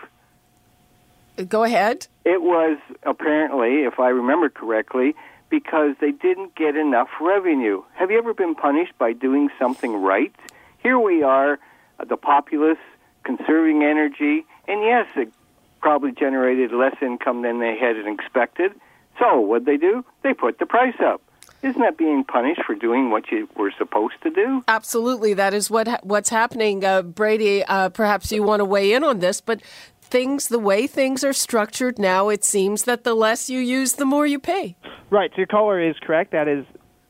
Go 1.48 1.64
ahead. 1.64 2.08
It 2.24 2.42
was 2.42 2.78
apparently, 3.04 3.84
if 3.84 3.98
I 4.00 4.08
remember 4.08 4.48
correctly, 4.48 5.14
because 5.50 5.94
they 6.00 6.10
didn't 6.10 6.54
get 6.56 6.76
enough 6.76 7.08
revenue. 7.20 7.82
Have 7.94 8.10
you 8.10 8.18
ever 8.18 8.34
been 8.34 8.54
punished 8.54 8.92
by 8.98 9.12
doing 9.12 9.48
something 9.58 9.94
right? 10.02 10.34
Here 10.82 10.98
we 10.98 11.22
are, 11.22 11.58
uh, 11.98 12.04
the 12.04 12.16
populace 12.16 12.78
conserving 13.24 13.82
energy, 13.82 14.44
and 14.66 14.82
yes, 14.82 15.06
it 15.16 15.32
probably 15.80 16.12
generated 16.12 16.72
less 16.72 16.96
income 17.00 17.42
than 17.42 17.60
they 17.60 17.78
had 17.78 17.96
expected. 17.96 18.72
So, 19.18 19.40
what 19.40 19.64
they 19.64 19.76
do? 19.76 20.04
They 20.22 20.34
put 20.34 20.58
the 20.58 20.66
price 20.66 21.00
up. 21.00 21.22
Isn't 21.62 21.80
that 21.80 21.98
being 21.98 22.24
punished 22.24 22.62
for 22.64 22.74
doing 22.74 23.10
what 23.10 23.30
you 23.32 23.48
were 23.56 23.72
supposed 23.76 24.14
to 24.22 24.30
do? 24.30 24.62
Absolutely, 24.68 25.34
that 25.34 25.52
is 25.52 25.70
what 25.70 25.88
ha- 25.88 26.00
what's 26.02 26.28
happening. 26.28 26.84
Uh, 26.84 27.02
Brady, 27.02 27.64
uh, 27.64 27.88
perhaps 27.88 28.30
you 28.30 28.44
want 28.44 28.60
to 28.60 28.64
weigh 28.64 28.92
in 28.92 29.02
on 29.02 29.18
this, 29.18 29.40
but 29.40 29.60
things, 30.00 30.48
the 30.48 30.58
way 30.58 30.86
things 30.86 31.24
are 31.24 31.32
structured 31.32 31.98
now, 31.98 32.28
it 32.28 32.44
seems 32.44 32.84
that 32.84 33.04
the 33.04 33.14
less 33.14 33.50
you 33.50 33.58
use, 33.58 33.94
the 33.94 34.04
more 34.04 34.26
you 34.26 34.38
pay. 34.38 34.76
Right. 35.10 35.30
So 35.32 35.38
your 35.38 35.46
caller 35.46 35.80
is 35.80 35.96
correct. 36.00 36.32
That 36.32 36.48
is 36.48 36.64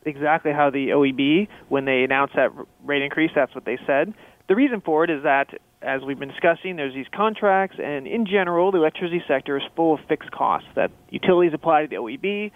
exactly 0.04 0.52
how 0.52 0.70
the 0.70 0.88
OEB, 0.88 1.48
when 1.68 1.84
they 1.84 2.02
announced 2.02 2.34
that 2.34 2.50
rate 2.84 3.02
increase, 3.02 3.30
that's 3.34 3.54
what 3.54 3.64
they 3.64 3.78
said. 3.86 4.14
The 4.48 4.56
reason 4.56 4.80
for 4.80 5.04
it 5.04 5.10
is 5.10 5.22
that, 5.24 5.48
as 5.82 6.02
we've 6.02 6.18
been 6.18 6.30
discussing, 6.30 6.76
there's 6.76 6.94
these 6.94 7.06
contracts, 7.14 7.76
and 7.82 8.06
in 8.06 8.26
general, 8.26 8.72
the 8.72 8.78
electricity 8.78 9.22
sector 9.28 9.58
is 9.58 9.62
full 9.76 9.94
of 9.94 10.00
fixed 10.08 10.30
costs 10.30 10.68
that 10.74 10.90
utilities 11.10 11.52
apply 11.52 11.82
to 11.82 11.88
the 11.88 11.96
OEB. 11.96 12.50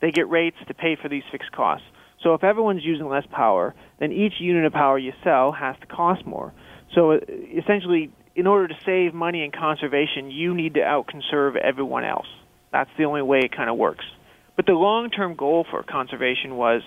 They 0.00 0.10
get 0.10 0.28
rates 0.28 0.56
to 0.68 0.74
pay 0.74 0.96
for 1.00 1.08
these 1.08 1.22
fixed 1.30 1.52
costs. 1.52 1.86
So 2.22 2.34
if 2.34 2.44
everyone's 2.44 2.84
using 2.84 3.08
less 3.08 3.24
power, 3.30 3.74
then 3.98 4.12
each 4.12 4.34
unit 4.40 4.64
of 4.64 4.72
power 4.72 4.98
you 4.98 5.12
sell 5.24 5.52
has 5.52 5.76
to 5.80 5.86
cost 5.86 6.26
more. 6.26 6.52
So 6.94 7.12
uh, 7.12 7.18
essentially, 7.56 8.10
in 8.34 8.46
order 8.46 8.68
to 8.68 8.74
save 8.84 9.14
money 9.14 9.44
in 9.44 9.50
conservation, 9.52 10.30
you 10.30 10.54
need 10.54 10.74
to 10.74 10.80
outconserve 10.80 11.56
everyone 11.56 12.04
else. 12.04 12.26
That's 12.72 12.90
the 12.98 13.04
only 13.04 13.22
way 13.22 13.40
it 13.40 13.52
kind 13.56 13.70
of 13.70 13.76
works. 13.76 14.04
But 14.56 14.66
the 14.66 14.72
long 14.72 15.10
term 15.10 15.34
goal 15.34 15.66
for 15.70 15.82
conservation 15.82 16.56
was 16.56 16.82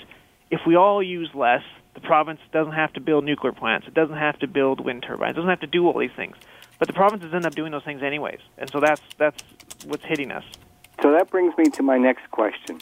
if 0.51 0.61
we 0.67 0.75
all 0.75 1.01
use 1.01 1.29
less, 1.33 1.63
the 1.95 2.01
province 2.01 2.39
doesn't 2.51 2.73
have 2.73 2.93
to 2.93 2.99
build 2.99 3.23
nuclear 3.23 3.53
plants, 3.53 3.87
it 3.87 3.93
doesn't 3.93 4.17
have 4.17 4.39
to 4.39 4.47
build 4.47 4.83
wind 4.83 5.03
turbines, 5.07 5.31
it 5.31 5.35
doesn't 5.35 5.49
have 5.49 5.61
to 5.61 5.67
do 5.67 5.87
all 5.87 5.97
these 5.97 6.11
things. 6.15 6.35
But 6.79 6.87
the 6.87 6.93
provinces 6.93 7.33
end 7.33 7.45
up 7.45 7.55
doing 7.55 7.71
those 7.71 7.83
things 7.83 8.03
anyways. 8.03 8.39
And 8.57 8.69
so 8.69 8.79
that's 8.79 9.01
that's 9.17 9.43
what's 9.85 10.05
hitting 10.05 10.31
us. 10.31 10.43
So 11.01 11.11
that 11.11 11.29
brings 11.29 11.57
me 11.57 11.65
to 11.65 11.83
my 11.83 11.97
next 11.97 12.29
question. 12.31 12.79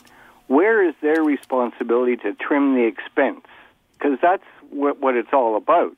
Where 0.51 0.85
is 0.85 0.93
their 1.01 1.23
responsibility 1.23 2.17
to 2.17 2.33
trim 2.33 2.75
the 2.75 2.83
expense? 2.83 3.45
Because 3.93 4.19
that's 4.21 4.43
what, 4.69 4.99
what 4.99 5.15
it's 5.15 5.31
all 5.31 5.55
about. 5.55 5.95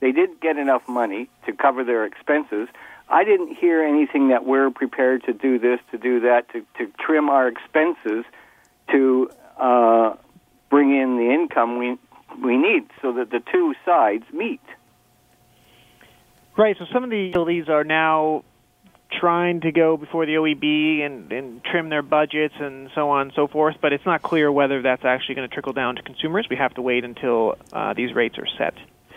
They 0.00 0.12
didn't 0.12 0.42
get 0.42 0.58
enough 0.58 0.86
money 0.86 1.30
to 1.46 1.54
cover 1.54 1.82
their 1.82 2.04
expenses. 2.04 2.68
I 3.08 3.24
didn't 3.24 3.56
hear 3.56 3.82
anything 3.82 4.28
that 4.28 4.44
we're 4.44 4.70
prepared 4.70 5.24
to 5.24 5.32
do 5.32 5.58
this, 5.58 5.80
to 5.92 5.96
do 5.96 6.20
that, 6.20 6.46
to, 6.52 6.60
to 6.76 6.92
trim 7.00 7.30
our 7.30 7.48
expenses 7.48 8.26
to 8.92 9.30
uh, 9.56 10.16
bring 10.68 10.94
in 10.94 11.16
the 11.16 11.30
income 11.32 11.78
we, 11.78 11.96
we 12.44 12.58
need 12.58 12.90
so 13.00 13.14
that 13.14 13.30
the 13.30 13.40
two 13.50 13.74
sides 13.86 14.24
meet. 14.30 14.60
Right. 16.54 16.76
So 16.78 16.84
some 16.92 17.02
of 17.02 17.08
the 17.08 17.16
utilities 17.16 17.70
are 17.70 17.84
now 17.84 18.44
trying 19.10 19.60
to 19.60 19.72
go 19.72 19.96
before 19.96 20.26
the 20.26 20.34
OEB 20.34 21.04
and, 21.04 21.32
and 21.32 21.64
trim 21.64 21.88
their 21.88 22.02
budgets 22.02 22.54
and 22.58 22.90
so 22.94 23.10
on 23.10 23.22
and 23.22 23.32
so 23.34 23.46
forth, 23.46 23.76
but 23.80 23.92
it's 23.92 24.04
not 24.04 24.22
clear 24.22 24.50
whether 24.50 24.82
that's 24.82 25.04
actually 25.04 25.36
going 25.36 25.48
to 25.48 25.52
trickle 25.52 25.72
down 25.72 25.96
to 25.96 26.02
consumers. 26.02 26.46
We 26.50 26.56
have 26.56 26.74
to 26.74 26.82
wait 26.82 27.04
until 27.04 27.56
uh, 27.72 27.94
these 27.94 28.14
rates 28.14 28.36
are 28.38 28.46
set. 28.58 28.74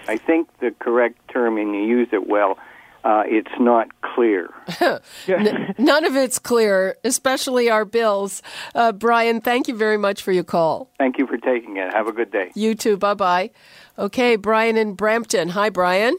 I 0.07 0.17
think 0.17 0.47
the 0.59 0.71
correct 0.79 1.17
term, 1.31 1.57
and 1.57 1.73
you 1.75 1.81
use 1.81 2.09
it 2.11 2.27
well, 2.27 2.57
uh, 3.03 3.23
it's 3.25 3.51
not 3.59 4.01
clear. 4.01 4.49
N- 5.27 5.75
none 5.77 6.05
of 6.05 6.15
it's 6.15 6.39
clear, 6.39 6.97
especially 7.03 7.69
our 7.69 7.85
bills. 7.85 8.41
Uh, 8.75 8.91
Brian, 8.91 9.41
thank 9.41 9.67
you 9.67 9.75
very 9.75 9.97
much 9.97 10.21
for 10.21 10.31
your 10.31 10.43
call. 10.43 10.89
Thank 10.97 11.17
you 11.17 11.27
for 11.27 11.37
taking 11.37 11.77
it. 11.77 11.93
Have 11.93 12.07
a 12.07 12.11
good 12.11 12.31
day. 12.31 12.51
You 12.55 12.75
too. 12.75 12.97
Bye 12.97 13.13
bye. 13.13 13.51
Okay, 13.97 14.35
Brian 14.35 14.77
in 14.77 14.93
Brampton. 14.93 15.49
Hi, 15.49 15.69
Brian. 15.69 16.17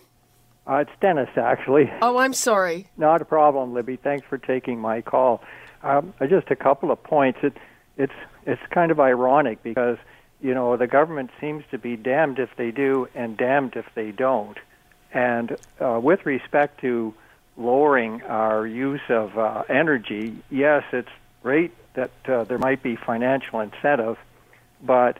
Uh, 0.70 0.76
it's 0.76 0.90
Dennis, 1.00 1.30
actually. 1.36 1.92
Oh, 2.00 2.18
I'm 2.18 2.32
sorry. 2.32 2.86
Not 2.96 3.20
a 3.20 3.24
problem, 3.24 3.74
Libby. 3.74 3.96
Thanks 3.96 4.24
for 4.28 4.38
taking 4.38 4.78
my 4.78 5.00
call. 5.00 5.42
Um, 5.82 6.14
uh, 6.20 6.28
just 6.28 6.48
a 6.52 6.56
couple 6.56 6.92
of 6.92 7.02
points. 7.02 7.40
It, 7.42 7.56
it's 7.96 8.12
it's 8.46 8.62
kind 8.70 8.92
of 8.92 9.00
ironic 9.00 9.64
because 9.64 9.98
you 10.40 10.54
know 10.54 10.76
the 10.76 10.86
government 10.86 11.30
seems 11.40 11.64
to 11.72 11.78
be 11.78 11.96
damned 11.96 12.38
if 12.38 12.50
they 12.56 12.70
do 12.70 13.08
and 13.16 13.36
damned 13.36 13.74
if 13.74 13.86
they 13.96 14.12
don't. 14.12 14.58
And 15.12 15.56
uh, 15.80 15.98
with 16.00 16.24
respect 16.24 16.80
to 16.82 17.14
lowering 17.56 18.22
our 18.22 18.64
use 18.64 19.00
of 19.08 19.36
uh, 19.36 19.64
energy, 19.68 20.36
yes, 20.50 20.84
it's 20.92 21.08
great 21.42 21.72
that 21.94 22.12
uh, 22.28 22.44
there 22.44 22.58
might 22.58 22.80
be 22.80 22.94
financial 22.94 23.58
incentive, 23.58 24.18
but 24.80 25.18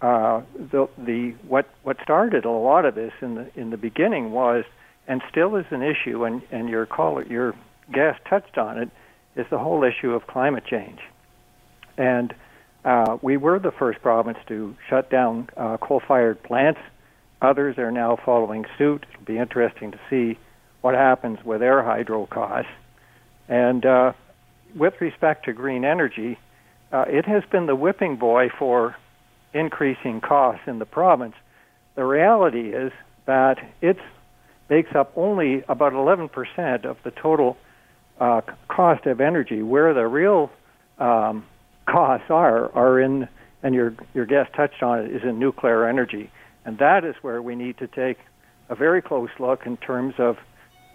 uh, 0.00 0.40
the 0.54 0.88
the 0.96 1.34
what 1.46 1.68
what 1.82 1.98
started 2.02 2.46
a 2.46 2.50
lot 2.50 2.86
of 2.86 2.94
this 2.94 3.12
in 3.20 3.34
the 3.34 3.50
in 3.60 3.68
the 3.68 3.76
beginning 3.76 4.32
was 4.32 4.64
and 5.08 5.22
still 5.30 5.56
is 5.56 5.66
an 5.70 5.82
issue, 5.82 6.24
and, 6.24 6.42
and 6.50 6.68
your 6.68 6.88
your 7.28 7.54
guest 7.92 8.20
touched 8.28 8.58
on 8.58 8.78
it, 8.78 8.90
is 9.36 9.46
the 9.50 9.58
whole 9.58 9.84
issue 9.84 10.12
of 10.12 10.26
climate 10.26 10.64
change. 10.64 10.98
And 11.96 12.34
uh, 12.84 13.18
we 13.22 13.36
were 13.36 13.58
the 13.58 13.72
first 13.72 14.00
province 14.02 14.38
to 14.48 14.76
shut 14.88 15.10
down 15.10 15.48
uh, 15.56 15.76
coal-fired 15.78 16.42
plants. 16.42 16.80
Others 17.42 17.78
are 17.78 17.90
now 17.90 18.18
following 18.24 18.64
suit. 18.78 19.04
It'll 19.12 19.24
be 19.24 19.38
interesting 19.38 19.92
to 19.92 20.00
see 20.08 20.38
what 20.80 20.94
happens 20.94 21.38
with 21.44 21.60
their 21.60 21.82
hydro 21.82 22.26
costs. 22.26 22.70
And 23.48 23.84
uh, 23.84 24.12
with 24.74 24.94
respect 25.00 25.44
to 25.46 25.52
green 25.52 25.84
energy, 25.84 26.38
uh, 26.92 27.04
it 27.08 27.24
has 27.26 27.42
been 27.50 27.66
the 27.66 27.76
whipping 27.76 28.16
boy 28.16 28.48
for 28.58 28.96
increasing 29.52 30.20
costs 30.20 30.62
in 30.66 30.78
the 30.78 30.86
province. 30.86 31.34
The 31.94 32.04
reality 32.04 32.70
is 32.70 32.92
that 33.26 33.58
it's 33.80 34.00
makes 34.68 34.94
up 34.94 35.12
only 35.16 35.62
about 35.68 35.92
11% 35.92 36.84
of 36.84 36.96
the 37.04 37.10
total 37.10 37.56
uh, 38.20 38.40
cost 38.68 39.06
of 39.06 39.20
energy. 39.20 39.62
Where 39.62 39.92
the 39.94 40.06
real 40.06 40.50
um, 40.98 41.44
costs 41.86 42.30
are 42.30 42.72
are 42.74 43.00
in, 43.00 43.28
and 43.62 43.74
your 43.74 43.94
your 44.14 44.26
guest 44.26 44.52
touched 44.54 44.82
on 44.82 45.00
it, 45.00 45.14
is 45.14 45.22
in 45.22 45.38
nuclear 45.38 45.86
energy, 45.86 46.30
and 46.64 46.78
that 46.78 47.04
is 47.04 47.14
where 47.22 47.40
we 47.42 47.54
need 47.54 47.78
to 47.78 47.86
take 47.86 48.18
a 48.68 48.74
very 48.74 49.02
close 49.02 49.30
look 49.38 49.66
in 49.66 49.76
terms 49.76 50.14
of 50.18 50.38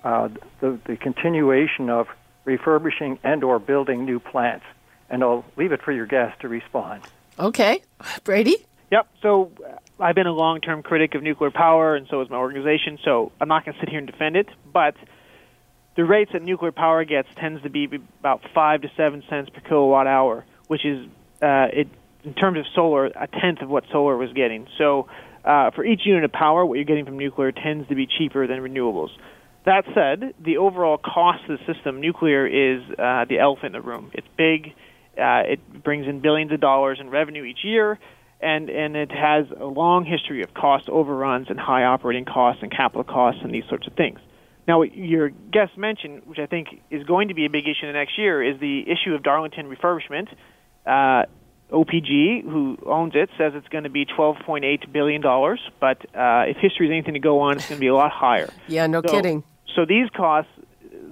uh, 0.03 0.29
the 0.59 0.79
the 0.85 0.97
continuation 0.97 1.89
of 1.89 2.07
refurbishing 2.45 3.19
and 3.23 3.43
or 3.43 3.59
building 3.59 4.05
new 4.05 4.19
plants. 4.19 4.65
And 5.09 5.23
I'll 5.23 5.45
leave 5.57 5.73
it 5.73 5.81
for 5.81 5.91
your 5.91 6.05
guest 6.05 6.39
to 6.41 6.47
respond. 6.47 7.03
Okay, 7.37 7.81
Brady. 8.23 8.65
Yep. 8.91 9.07
So 9.21 9.51
uh, 9.65 10.03
I've 10.03 10.15
been 10.15 10.27
a 10.27 10.33
long-term 10.33 10.83
critic 10.83 11.15
of 11.15 11.23
nuclear 11.23 11.49
power, 11.49 11.95
and 11.95 12.07
so 12.09 12.21
is 12.21 12.29
my 12.29 12.35
organization. 12.35 12.99
So 13.03 13.31
I'm 13.39 13.47
not 13.47 13.65
going 13.65 13.73
to 13.75 13.79
sit 13.79 13.89
here 13.89 13.99
and 13.99 14.07
defend 14.07 14.35
it, 14.35 14.47
but 14.71 14.95
the 15.95 16.03
rates 16.03 16.31
that 16.33 16.41
nuclear 16.41 16.73
power 16.73 17.05
gets 17.05 17.29
tends 17.35 17.63
to 17.63 17.69
be 17.69 17.87
about 18.19 18.41
five 18.53 18.81
to 18.81 18.91
seven 18.97 19.23
cents 19.29 19.49
per 19.49 19.61
kilowatt 19.61 20.07
hour, 20.07 20.45
which 20.67 20.85
is 20.85 21.07
uh, 21.41 21.67
it 21.71 21.87
in 22.23 22.33
terms 22.33 22.59
of 22.59 22.65
solar 22.75 23.05
a 23.05 23.27
tenth 23.27 23.61
of 23.61 23.69
what 23.69 23.85
solar 23.91 24.17
was 24.17 24.31
getting. 24.33 24.67
So 24.77 25.07
uh, 25.45 25.71
for 25.71 25.85
each 25.85 26.01
unit 26.05 26.25
of 26.25 26.31
power, 26.31 26.65
what 26.65 26.75
you're 26.75 26.85
getting 26.85 27.05
from 27.05 27.17
nuclear 27.17 27.51
tends 27.51 27.87
to 27.89 27.95
be 27.95 28.05
cheaper 28.05 28.45
than 28.45 28.59
renewables. 28.59 29.09
That 29.65 29.85
said, 29.93 30.33
the 30.43 30.57
overall 30.57 30.97
cost 30.97 31.43
of 31.49 31.59
the 31.59 31.73
system, 31.73 32.01
nuclear 32.01 32.45
is 32.45 32.81
uh, 32.97 33.25
the 33.25 33.39
elephant 33.39 33.75
in 33.75 33.81
the 33.81 33.87
room. 33.87 34.11
It's 34.13 34.27
big. 34.37 34.73
Uh, 35.17 35.43
it 35.45 35.83
brings 35.83 36.07
in 36.07 36.19
billions 36.19 36.51
of 36.51 36.59
dollars 36.59 36.99
in 36.99 37.09
revenue 37.09 37.43
each 37.43 37.63
year 37.63 37.99
and 38.41 38.69
and 38.69 38.95
it 38.95 39.11
has 39.11 39.45
a 39.59 39.65
long 39.65 40.05
history 40.05 40.43
of 40.43 40.53
cost 40.53 40.89
overruns 40.89 41.47
and 41.49 41.59
high 41.59 41.83
operating 41.83 42.25
costs 42.25 42.61
and 42.61 42.71
capital 42.71 43.03
costs 43.03 43.41
and 43.43 43.53
these 43.53 43.65
sorts 43.69 43.87
of 43.87 43.93
things. 43.93 44.19
Now, 44.67 44.79
what 44.79 44.95
your 44.95 45.29
guest 45.29 45.77
mentioned, 45.77 46.23
which 46.25 46.39
I 46.39 46.45
think 46.45 46.67
is 46.89 47.03
going 47.03 47.29
to 47.29 47.33
be 47.33 47.45
a 47.45 47.49
big 47.49 47.63
issue 47.63 47.85
in 47.85 47.87
the 47.87 47.97
next 47.97 48.17
year, 48.17 48.43
is 48.43 48.59
the 48.59 48.81
issue 48.81 49.13
of 49.15 49.23
Darlington 49.23 49.73
refurbishment. 49.73 50.27
Uh, 50.85 51.25
OPG, 51.71 52.43
who 52.43 52.77
owns 52.85 53.13
it, 53.15 53.29
says 53.37 53.53
it's 53.55 53.67
going 53.69 53.85
to 53.85 53.89
be 53.89 54.05
$12.8 54.05 54.91
billion, 54.91 55.21
but 55.79 55.97
uh, 56.15 56.43
if 56.47 56.57
history 56.57 56.87
is 56.87 56.91
anything 56.91 57.13
to 57.13 57.19
go 57.19 57.39
on, 57.39 57.57
it's 57.57 57.69
going 57.69 57.77
to 57.77 57.79
be 57.79 57.87
a 57.87 57.95
lot 57.95 58.11
higher. 58.11 58.49
Yeah, 58.67 58.87
no 58.87 59.01
so, 59.01 59.11
kidding. 59.11 59.43
So 59.75 59.85
these 59.85 60.09
costs, 60.15 60.51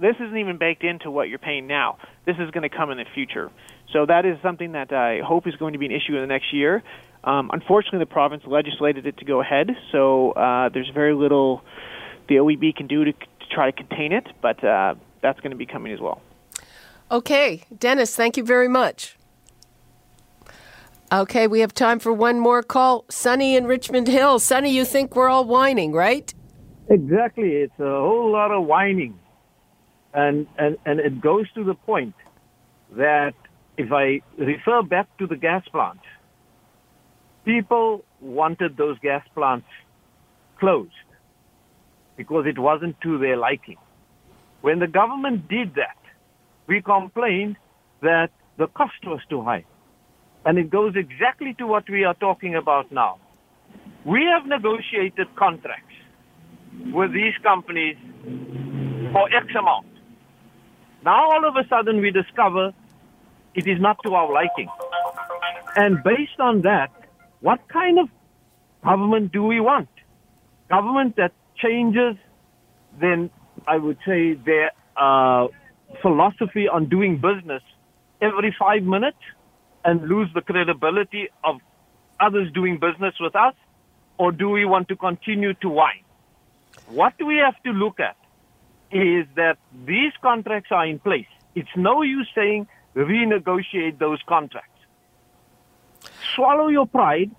this 0.00 0.16
isn't 0.16 0.36
even 0.36 0.58
baked 0.58 0.84
into 0.84 1.10
what 1.10 1.28
you're 1.28 1.38
paying 1.38 1.66
now. 1.66 1.98
This 2.26 2.36
is 2.38 2.50
going 2.50 2.68
to 2.68 2.74
come 2.74 2.90
in 2.90 2.98
the 2.98 3.04
future. 3.14 3.50
So 3.92 4.06
that 4.06 4.24
is 4.24 4.38
something 4.42 4.72
that 4.72 4.92
I 4.92 5.20
hope 5.26 5.46
is 5.46 5.56
going 5.56 5.72
to 5.72 5.78
be 5.78 5.86
an 5.86 5.92
issue 5.92 6.14
in 6.14 6.20
the 6.20 6.26
next 6.26 6.52
year. 6.52 6.82
Um, 7.22 7.50
unfortunately, 7.52 7.98
the 7.98 8.06
province 8.06 8.42
legislated 8.46 9.06
it 9.06 9.18
to 9.18 9.24
go 9.24 9.40
ahead, 9.40 9.70
so 9.92 10.32
uh, 10.32 10.70
there's 10.70 10.90
very 10.94 11.14
little 11.14 11.62
the 12.28 12.36
OEB 12.36 12.74
can 12.76 12.86
do 12.86 13.04
to, 13.04 13.12
to 13.12 13.46
try 13.50 13.70
to 13.70 13.76
contain 13.76 14.12
it, 14.12 14.26
but 14.40 14.62
uh, 14.64 14.94
that's 15.20 15.40
going 15.40 15.50
to 15.50 15.56
be 15.56 15.66
coming 15.66 15.92
as 15.92 16.00
well. 16.00 16.22
Okay, 17.10 17.64
Dennis, 17.76 18.14
thank 18.14 18.36
you 18.36 18.44
very 18.44 18.68
much. 18.68 19.16
Okay, 21.12 21.48
we 21.48 21.58
have 21.58 21.74
time 21.74 21.98
for 21.98 22.12
one 22.12 22.38
more 22.38 22.62
call. 22.62 23.04
Sunny 23.10 23.56
in 23.56 23.66
Richmond 23.66 24.06
Hill. 24.06 24.38
Sunny, 24.38 24.70
you 24.70 24.84
think 24.84 25.16
we're 25.16 25.28
all 25.28 25.44
whining, 25.44 25.92
right? 25.92 26.32
Exactly. 26.88 27.48
It's 27.56 27.78
a 27.80 27.84
whole 27.84 28.30
lot 28.30 28.52
of 28.52 28.64
whining. 28.64 29.18
And, 30.14 30.46
and, 30.56 30.76
and 30.86 31.00
it 31.00 31.20
goes 31.20 31.50
to 31.52 31.64
the 31.64 31.74
point 31.74 32.14
that 32.92 33.34
if 33.76 33.90
I 33.90 34.20
refer 34.38 34.82
back 34.82 35.08
to 35.18 35.26
the 35.26 35.36
gas 35.36 35.66
plants, 35.72 36.04
people 37.44 38.04
wanted 38.20 38.76
those 38.76 38.98
gas 38.98 39.24
plants 39.34 39.66
closed 40.58 40.92
because 42.16 42.44
it 42.46 42.58
wasn't 42.58 43.00
to 43.00 43.18
their 43.18 43.36
liking. 43.36 43.78
When 44.60 44.78
the 44.78 44.86
government 44.86 45.48
did 45.48 45.74
that, 45.76 45.96
we 46.66 46.82
complained 46.82 47.56
that 48.02 48.30
the 48.58 48.66
cost 48.66 49.04
was 49.04 49.20
too 49.30 49.42
high. 49.42 49.64
And 50.44 50.58
it 50.58 50.70
goes 50.70 50.94
exactly 50.96 51.54
to 51.54 51.66
what 51.66 51.88
we 51.88 52.04
are 52.04 52.14
talking 52.14 52.54
about 52.54 52.92
now. 52.92 53.18
We 54.04 54.24
have 54.24 54.46
negotiated 54.46 55.34
contracts 55.36 55.94
with 56.92 57.12
these 57.12 57.34
companies 57.42 57.96
for 59.12 59.28
X 59.34 59.46
amount. 59.58 59.86
Now 61.04 61.30
all 61.30 61.48
of 61.48 61.56
a 61.56 61.66
sudden 61.68 62.00
we 62.00 62.10
discover 62.10 62.72
it 63.54 63.66
is 63.66 63.80
not 63.80 63.98
to 64.04 64.14
our 64.14 64.32
liking. 64.32 64.68
And 65.76 66.02
based 66.04 66.38
on 66.38 66.62
that, 66.62 66.90
what 67.40 67.68
kind 67.68 67.98
of 67.98 68.08
government 68.84 69.32
do 69.32 69.42
we 69.44 69.60
want? 69.60 69.88
Government 70.68 71.16
that 71.16 71.32
changes, 71.56 72.16
then 73.00 73.30
I 73.66 73.76
would 73.76 73.98
say 74.06 74.34
their 74.34 74.72
uh, 74.96 75.48
philosophy 76.02 76.68
on 76.68 76.88
doing 76.88 77.16
business 77.16 77.62
every 78.20 78.54
five 78.58 78.82
minutes 78.82 79.18
and 79.84 80.08
lose 80.08 80.28
the 80.34 80.42
credibility 80.42 81.28
of 81.42 81.56
others 82.20 82.52
doing 82.52 82.78
business 82.78 83.14
with 83.18 83.34
us? 83.34 83.54
Or 84.18 84.32
do 84.32 84.50
we 84.50 84.66
want 84.66 84.88
to 84.88 84.96
continue 84.96 85.54
to 85.54 85.68
whine? 85.68 86.04
What 86.88 87.14
we 87.24 87.36
have 87.36 87.60
to 87.62 87.70
look 87.70 88.00
at 88.00 88.16
is 88.92 89.26
that 89.36 89.56
these 89.86 90.12
contracts 90.20 90.70
are 90.70 90.86
in 90.86 90.98
place. 90.98 91.30
It's 91.54 91.74
no 91.76 92.02
use 92.02 92.28
saying 92.34 92.68
renegotiate 92.94 93.98
those 93.98 94.20
contracts. 94.28 94.79
Swallow 96.40 96.68
your 96.68 96.86
pride 96.86 97.30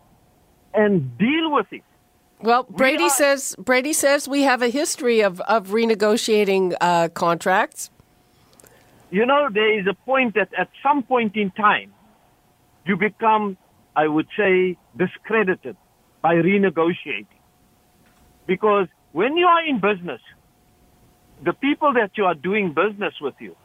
and 0.76 1.18
deal 1.18 1.52
with 1.52 1.66
it. 1.72 1.82
Well, 2.40 2.68
Brady 2.70 2.98
we 2.98 3.04
are, 3.06 3.10
says 3.10 3.56
Brady 3.58 3.94
says 3.94 4.28
we 4.28 4.44
have 4.44 4.62
a 4.62 4.70
history 4.70 5.22
of 5.22 5.42
of 5.42 5.70
renegotiating 5.70 6.76
uh, 6.80 7.10
contracts. 7.10 7.90
You 9.10 9.26
know, 9.26 9.50
there 9.52 9.80
is 9.80 9.88
a 9.88 9.96
point 10.06 10.36
that 10.36 10.50
at 10.56 10.70
some 10.84 11.02
point 11.02 11.36
in 11.36 11.50
time, 11.50 11.92
you 12.86 12.96
become, 12.96 13.58
I 13.96 14.08
would 14.08 14.28
say, 14.38 14.78
discredited 14.96 15.76
by 16.22 16.36
renegotiating. 16.36 17.40
Because 18.46 18.88
when 19.14 19.36
you 19.36 19.48
are 19.48 19.66
in 19.66 19.80
business, 19.80 20.22
the 21.44 21.54
people 21.54 21.94
that 21.94 22.12
you 22.18 22.26
are 22.26 22.36
doing 22.36 22.76
business 22.76 23.16
with 23.20 23.36
you 23.40 23.56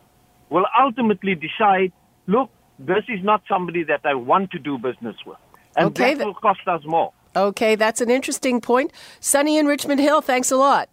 will 0.49 0.67
ultimately 0.81 1.35
decide, 1.35 1.93
look, 2.27 2.49
this 2.79 3.05
is 3.09 3.23
not 3.23 3.43
somebody 3.49 3.85
that 3.85 4.01
I 4.05 4.15
want 4.15 4.51
to 4.53 4.59
do 4.59 4.79
business 4.79 5.17
with. 5.25 5.39
And 5.77 5.87
okay, 5.89 6.15
that 6.15 6.27
will 6.27 6.35
cost 6.35 6.61
us 6.67 6.83
more. 6.85 7.13
Okay, 7.35 7.75
that's 7.75 8.01
an 8.01 8.11
interesting 8.11 8.61
point. 8.61 8.93
Sunny 9.21 9.59
in 9.59 9.67
Richmond 9.67 10.01
Hill, 10.01 10.23
thanks 10.23 10.51
a 10.51 10.57
lot. 10.57 10.89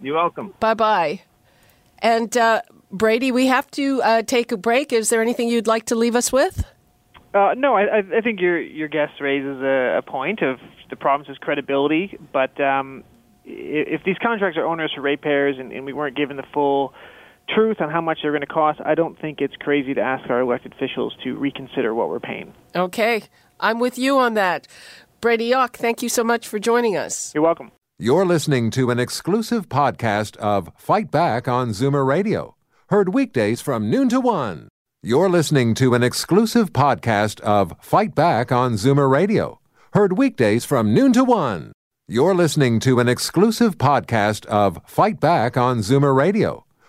You're 0.00 0.16
welcome. 0.16 0.54
Bye 0.60 0.74
bye. 0.74 1.22
And 2.00 2.36
uh, 2.36 2.62
Brady, 2.92 3.32
we 3.32 3.46
have 3.46 3.70
to 3.72 4.02
uh, 4.02 4.22
take 4.22 4.52
a 4.52 4.56
break. 4.56 4.92
Is 4.92 5.08
there 5.10 5.22
anything 5.22 5.48
you'd 5.48 5.66
like 5.66 5.86
to 5.86 5.94
leave 5.94 6.14
us 6.14 6.32
with? 6.32 6.64
Uh, 7.34 7.54
no, 7.56 7.74
I, 7.74 7.98
I 7.98 8.20
think 8.20 8.40
your 8.40 8.60
your 8.60 8.88
guest 8.88 9.20
raises 9.20 9.60
a, 9.62 9.98
a 9.98 10.02
point 10.02 10.42
of 10.42 10.58
the 10.90 10.96
problems 10.96 11.26
province's 11.26 11.38
credibility. 11.38 12.18
But 12.32 12.58
um, 12.60 13.04
if 13.44 14.02
these 14.04 14.16
contracts 14.22 14.58
are 14.58 14.66
onerous 14.66 14.92
for 14.94 15.00
ratepayers 15.00 15.58
and, 15.58 15.72
and 15.72 15.84
we 15.84 15.92
weren't 15.92 16.16
given 16.16 16.36
the 16.36 16.44
full 16.52 16.94
truth 17.48 17.80
on 17.80 17.90
how 17.90 18.00
much 18.00 18.18
they're 18.22 18.32
going 18.32 18.40
to 18.40 18.46
cost, 18.46 18.80
I 18.84 18.94
don't 18.94 19.18
think 19.20 19.40
it's 19.40 19.56
crazy 19.56 19.94
to 19.94 20.00
ask 20.00 20.28
our 20.30 20.40
elected 20.40 20.72
officials 20.72 21.14
to 21.24 21.36
reconsider 21.36 21.94
what 21.94 22.08
we're 22.08 22.20
paying. 22.20 22.54
Okay, 22.74 23.22
I'm 23.60 23.78
with 23.80 23.98
you 23.98 24.18
on 24.18 24.34
that. 24.34 24.66
Brady 25.20 25.50
Yauch, 25.50 25.76
thank 25.76 26.02
you 26.02 26.08
so 26.08 26.22
much 26.22 26.46
for 26.46 26.58
joining 26.58 26.96
us. 26.96 27.32
You're 27.34 27.42
welcome. 27.42 27.72
You're 27.98 28.24
listening 28.24 28.70
to 28.72 28.90
an 28.90 29.00
exclusive 29.00 29.68
podcast 29.68 30.36
of 30.36 30.70
Fight 30.76 31.10
Back 31.10 31.48
on 31.48 31.70
Zoomer 31.70 32.06
Radio, 32.06 32.54
heard 32.90 33.12
weekdays 33.12 33.60
from 33.60 33.90
noon 33.90 34.08
to 34.10 34.20
one. 34.20 34.68
You're 35.02 35.28
listening 35.28 35.74
to 35.74 35.94
an 35.94 36.02
exclusive 36.04 36.72
podcast 36.72 37.40
of 37.40 37.74
Fight 37.80 38.14
Back 38.14 38.52
on 38.52 38.74
Zoomer 38.74 39.10
Radio, 39.10 39.60
heard 39.94 40.16
weekdays 40.16 40.64
from 40.64 40.94
noon 40.94 41.12
to 41.14 41.24
one. 41.24 41.72
You're 42.06 42.34
listening 42.34 42.78
to 42.80 43.00
an 43.00 43.08
exclusive 43.08 43.76
podcast 43.78 44.46
of 44.46 44.80
Fight 44.86 45.18
Back 45.18 45.56
on 45.56 45.78
Zoomer 45.78 46.14
Radio, 46.14 46.64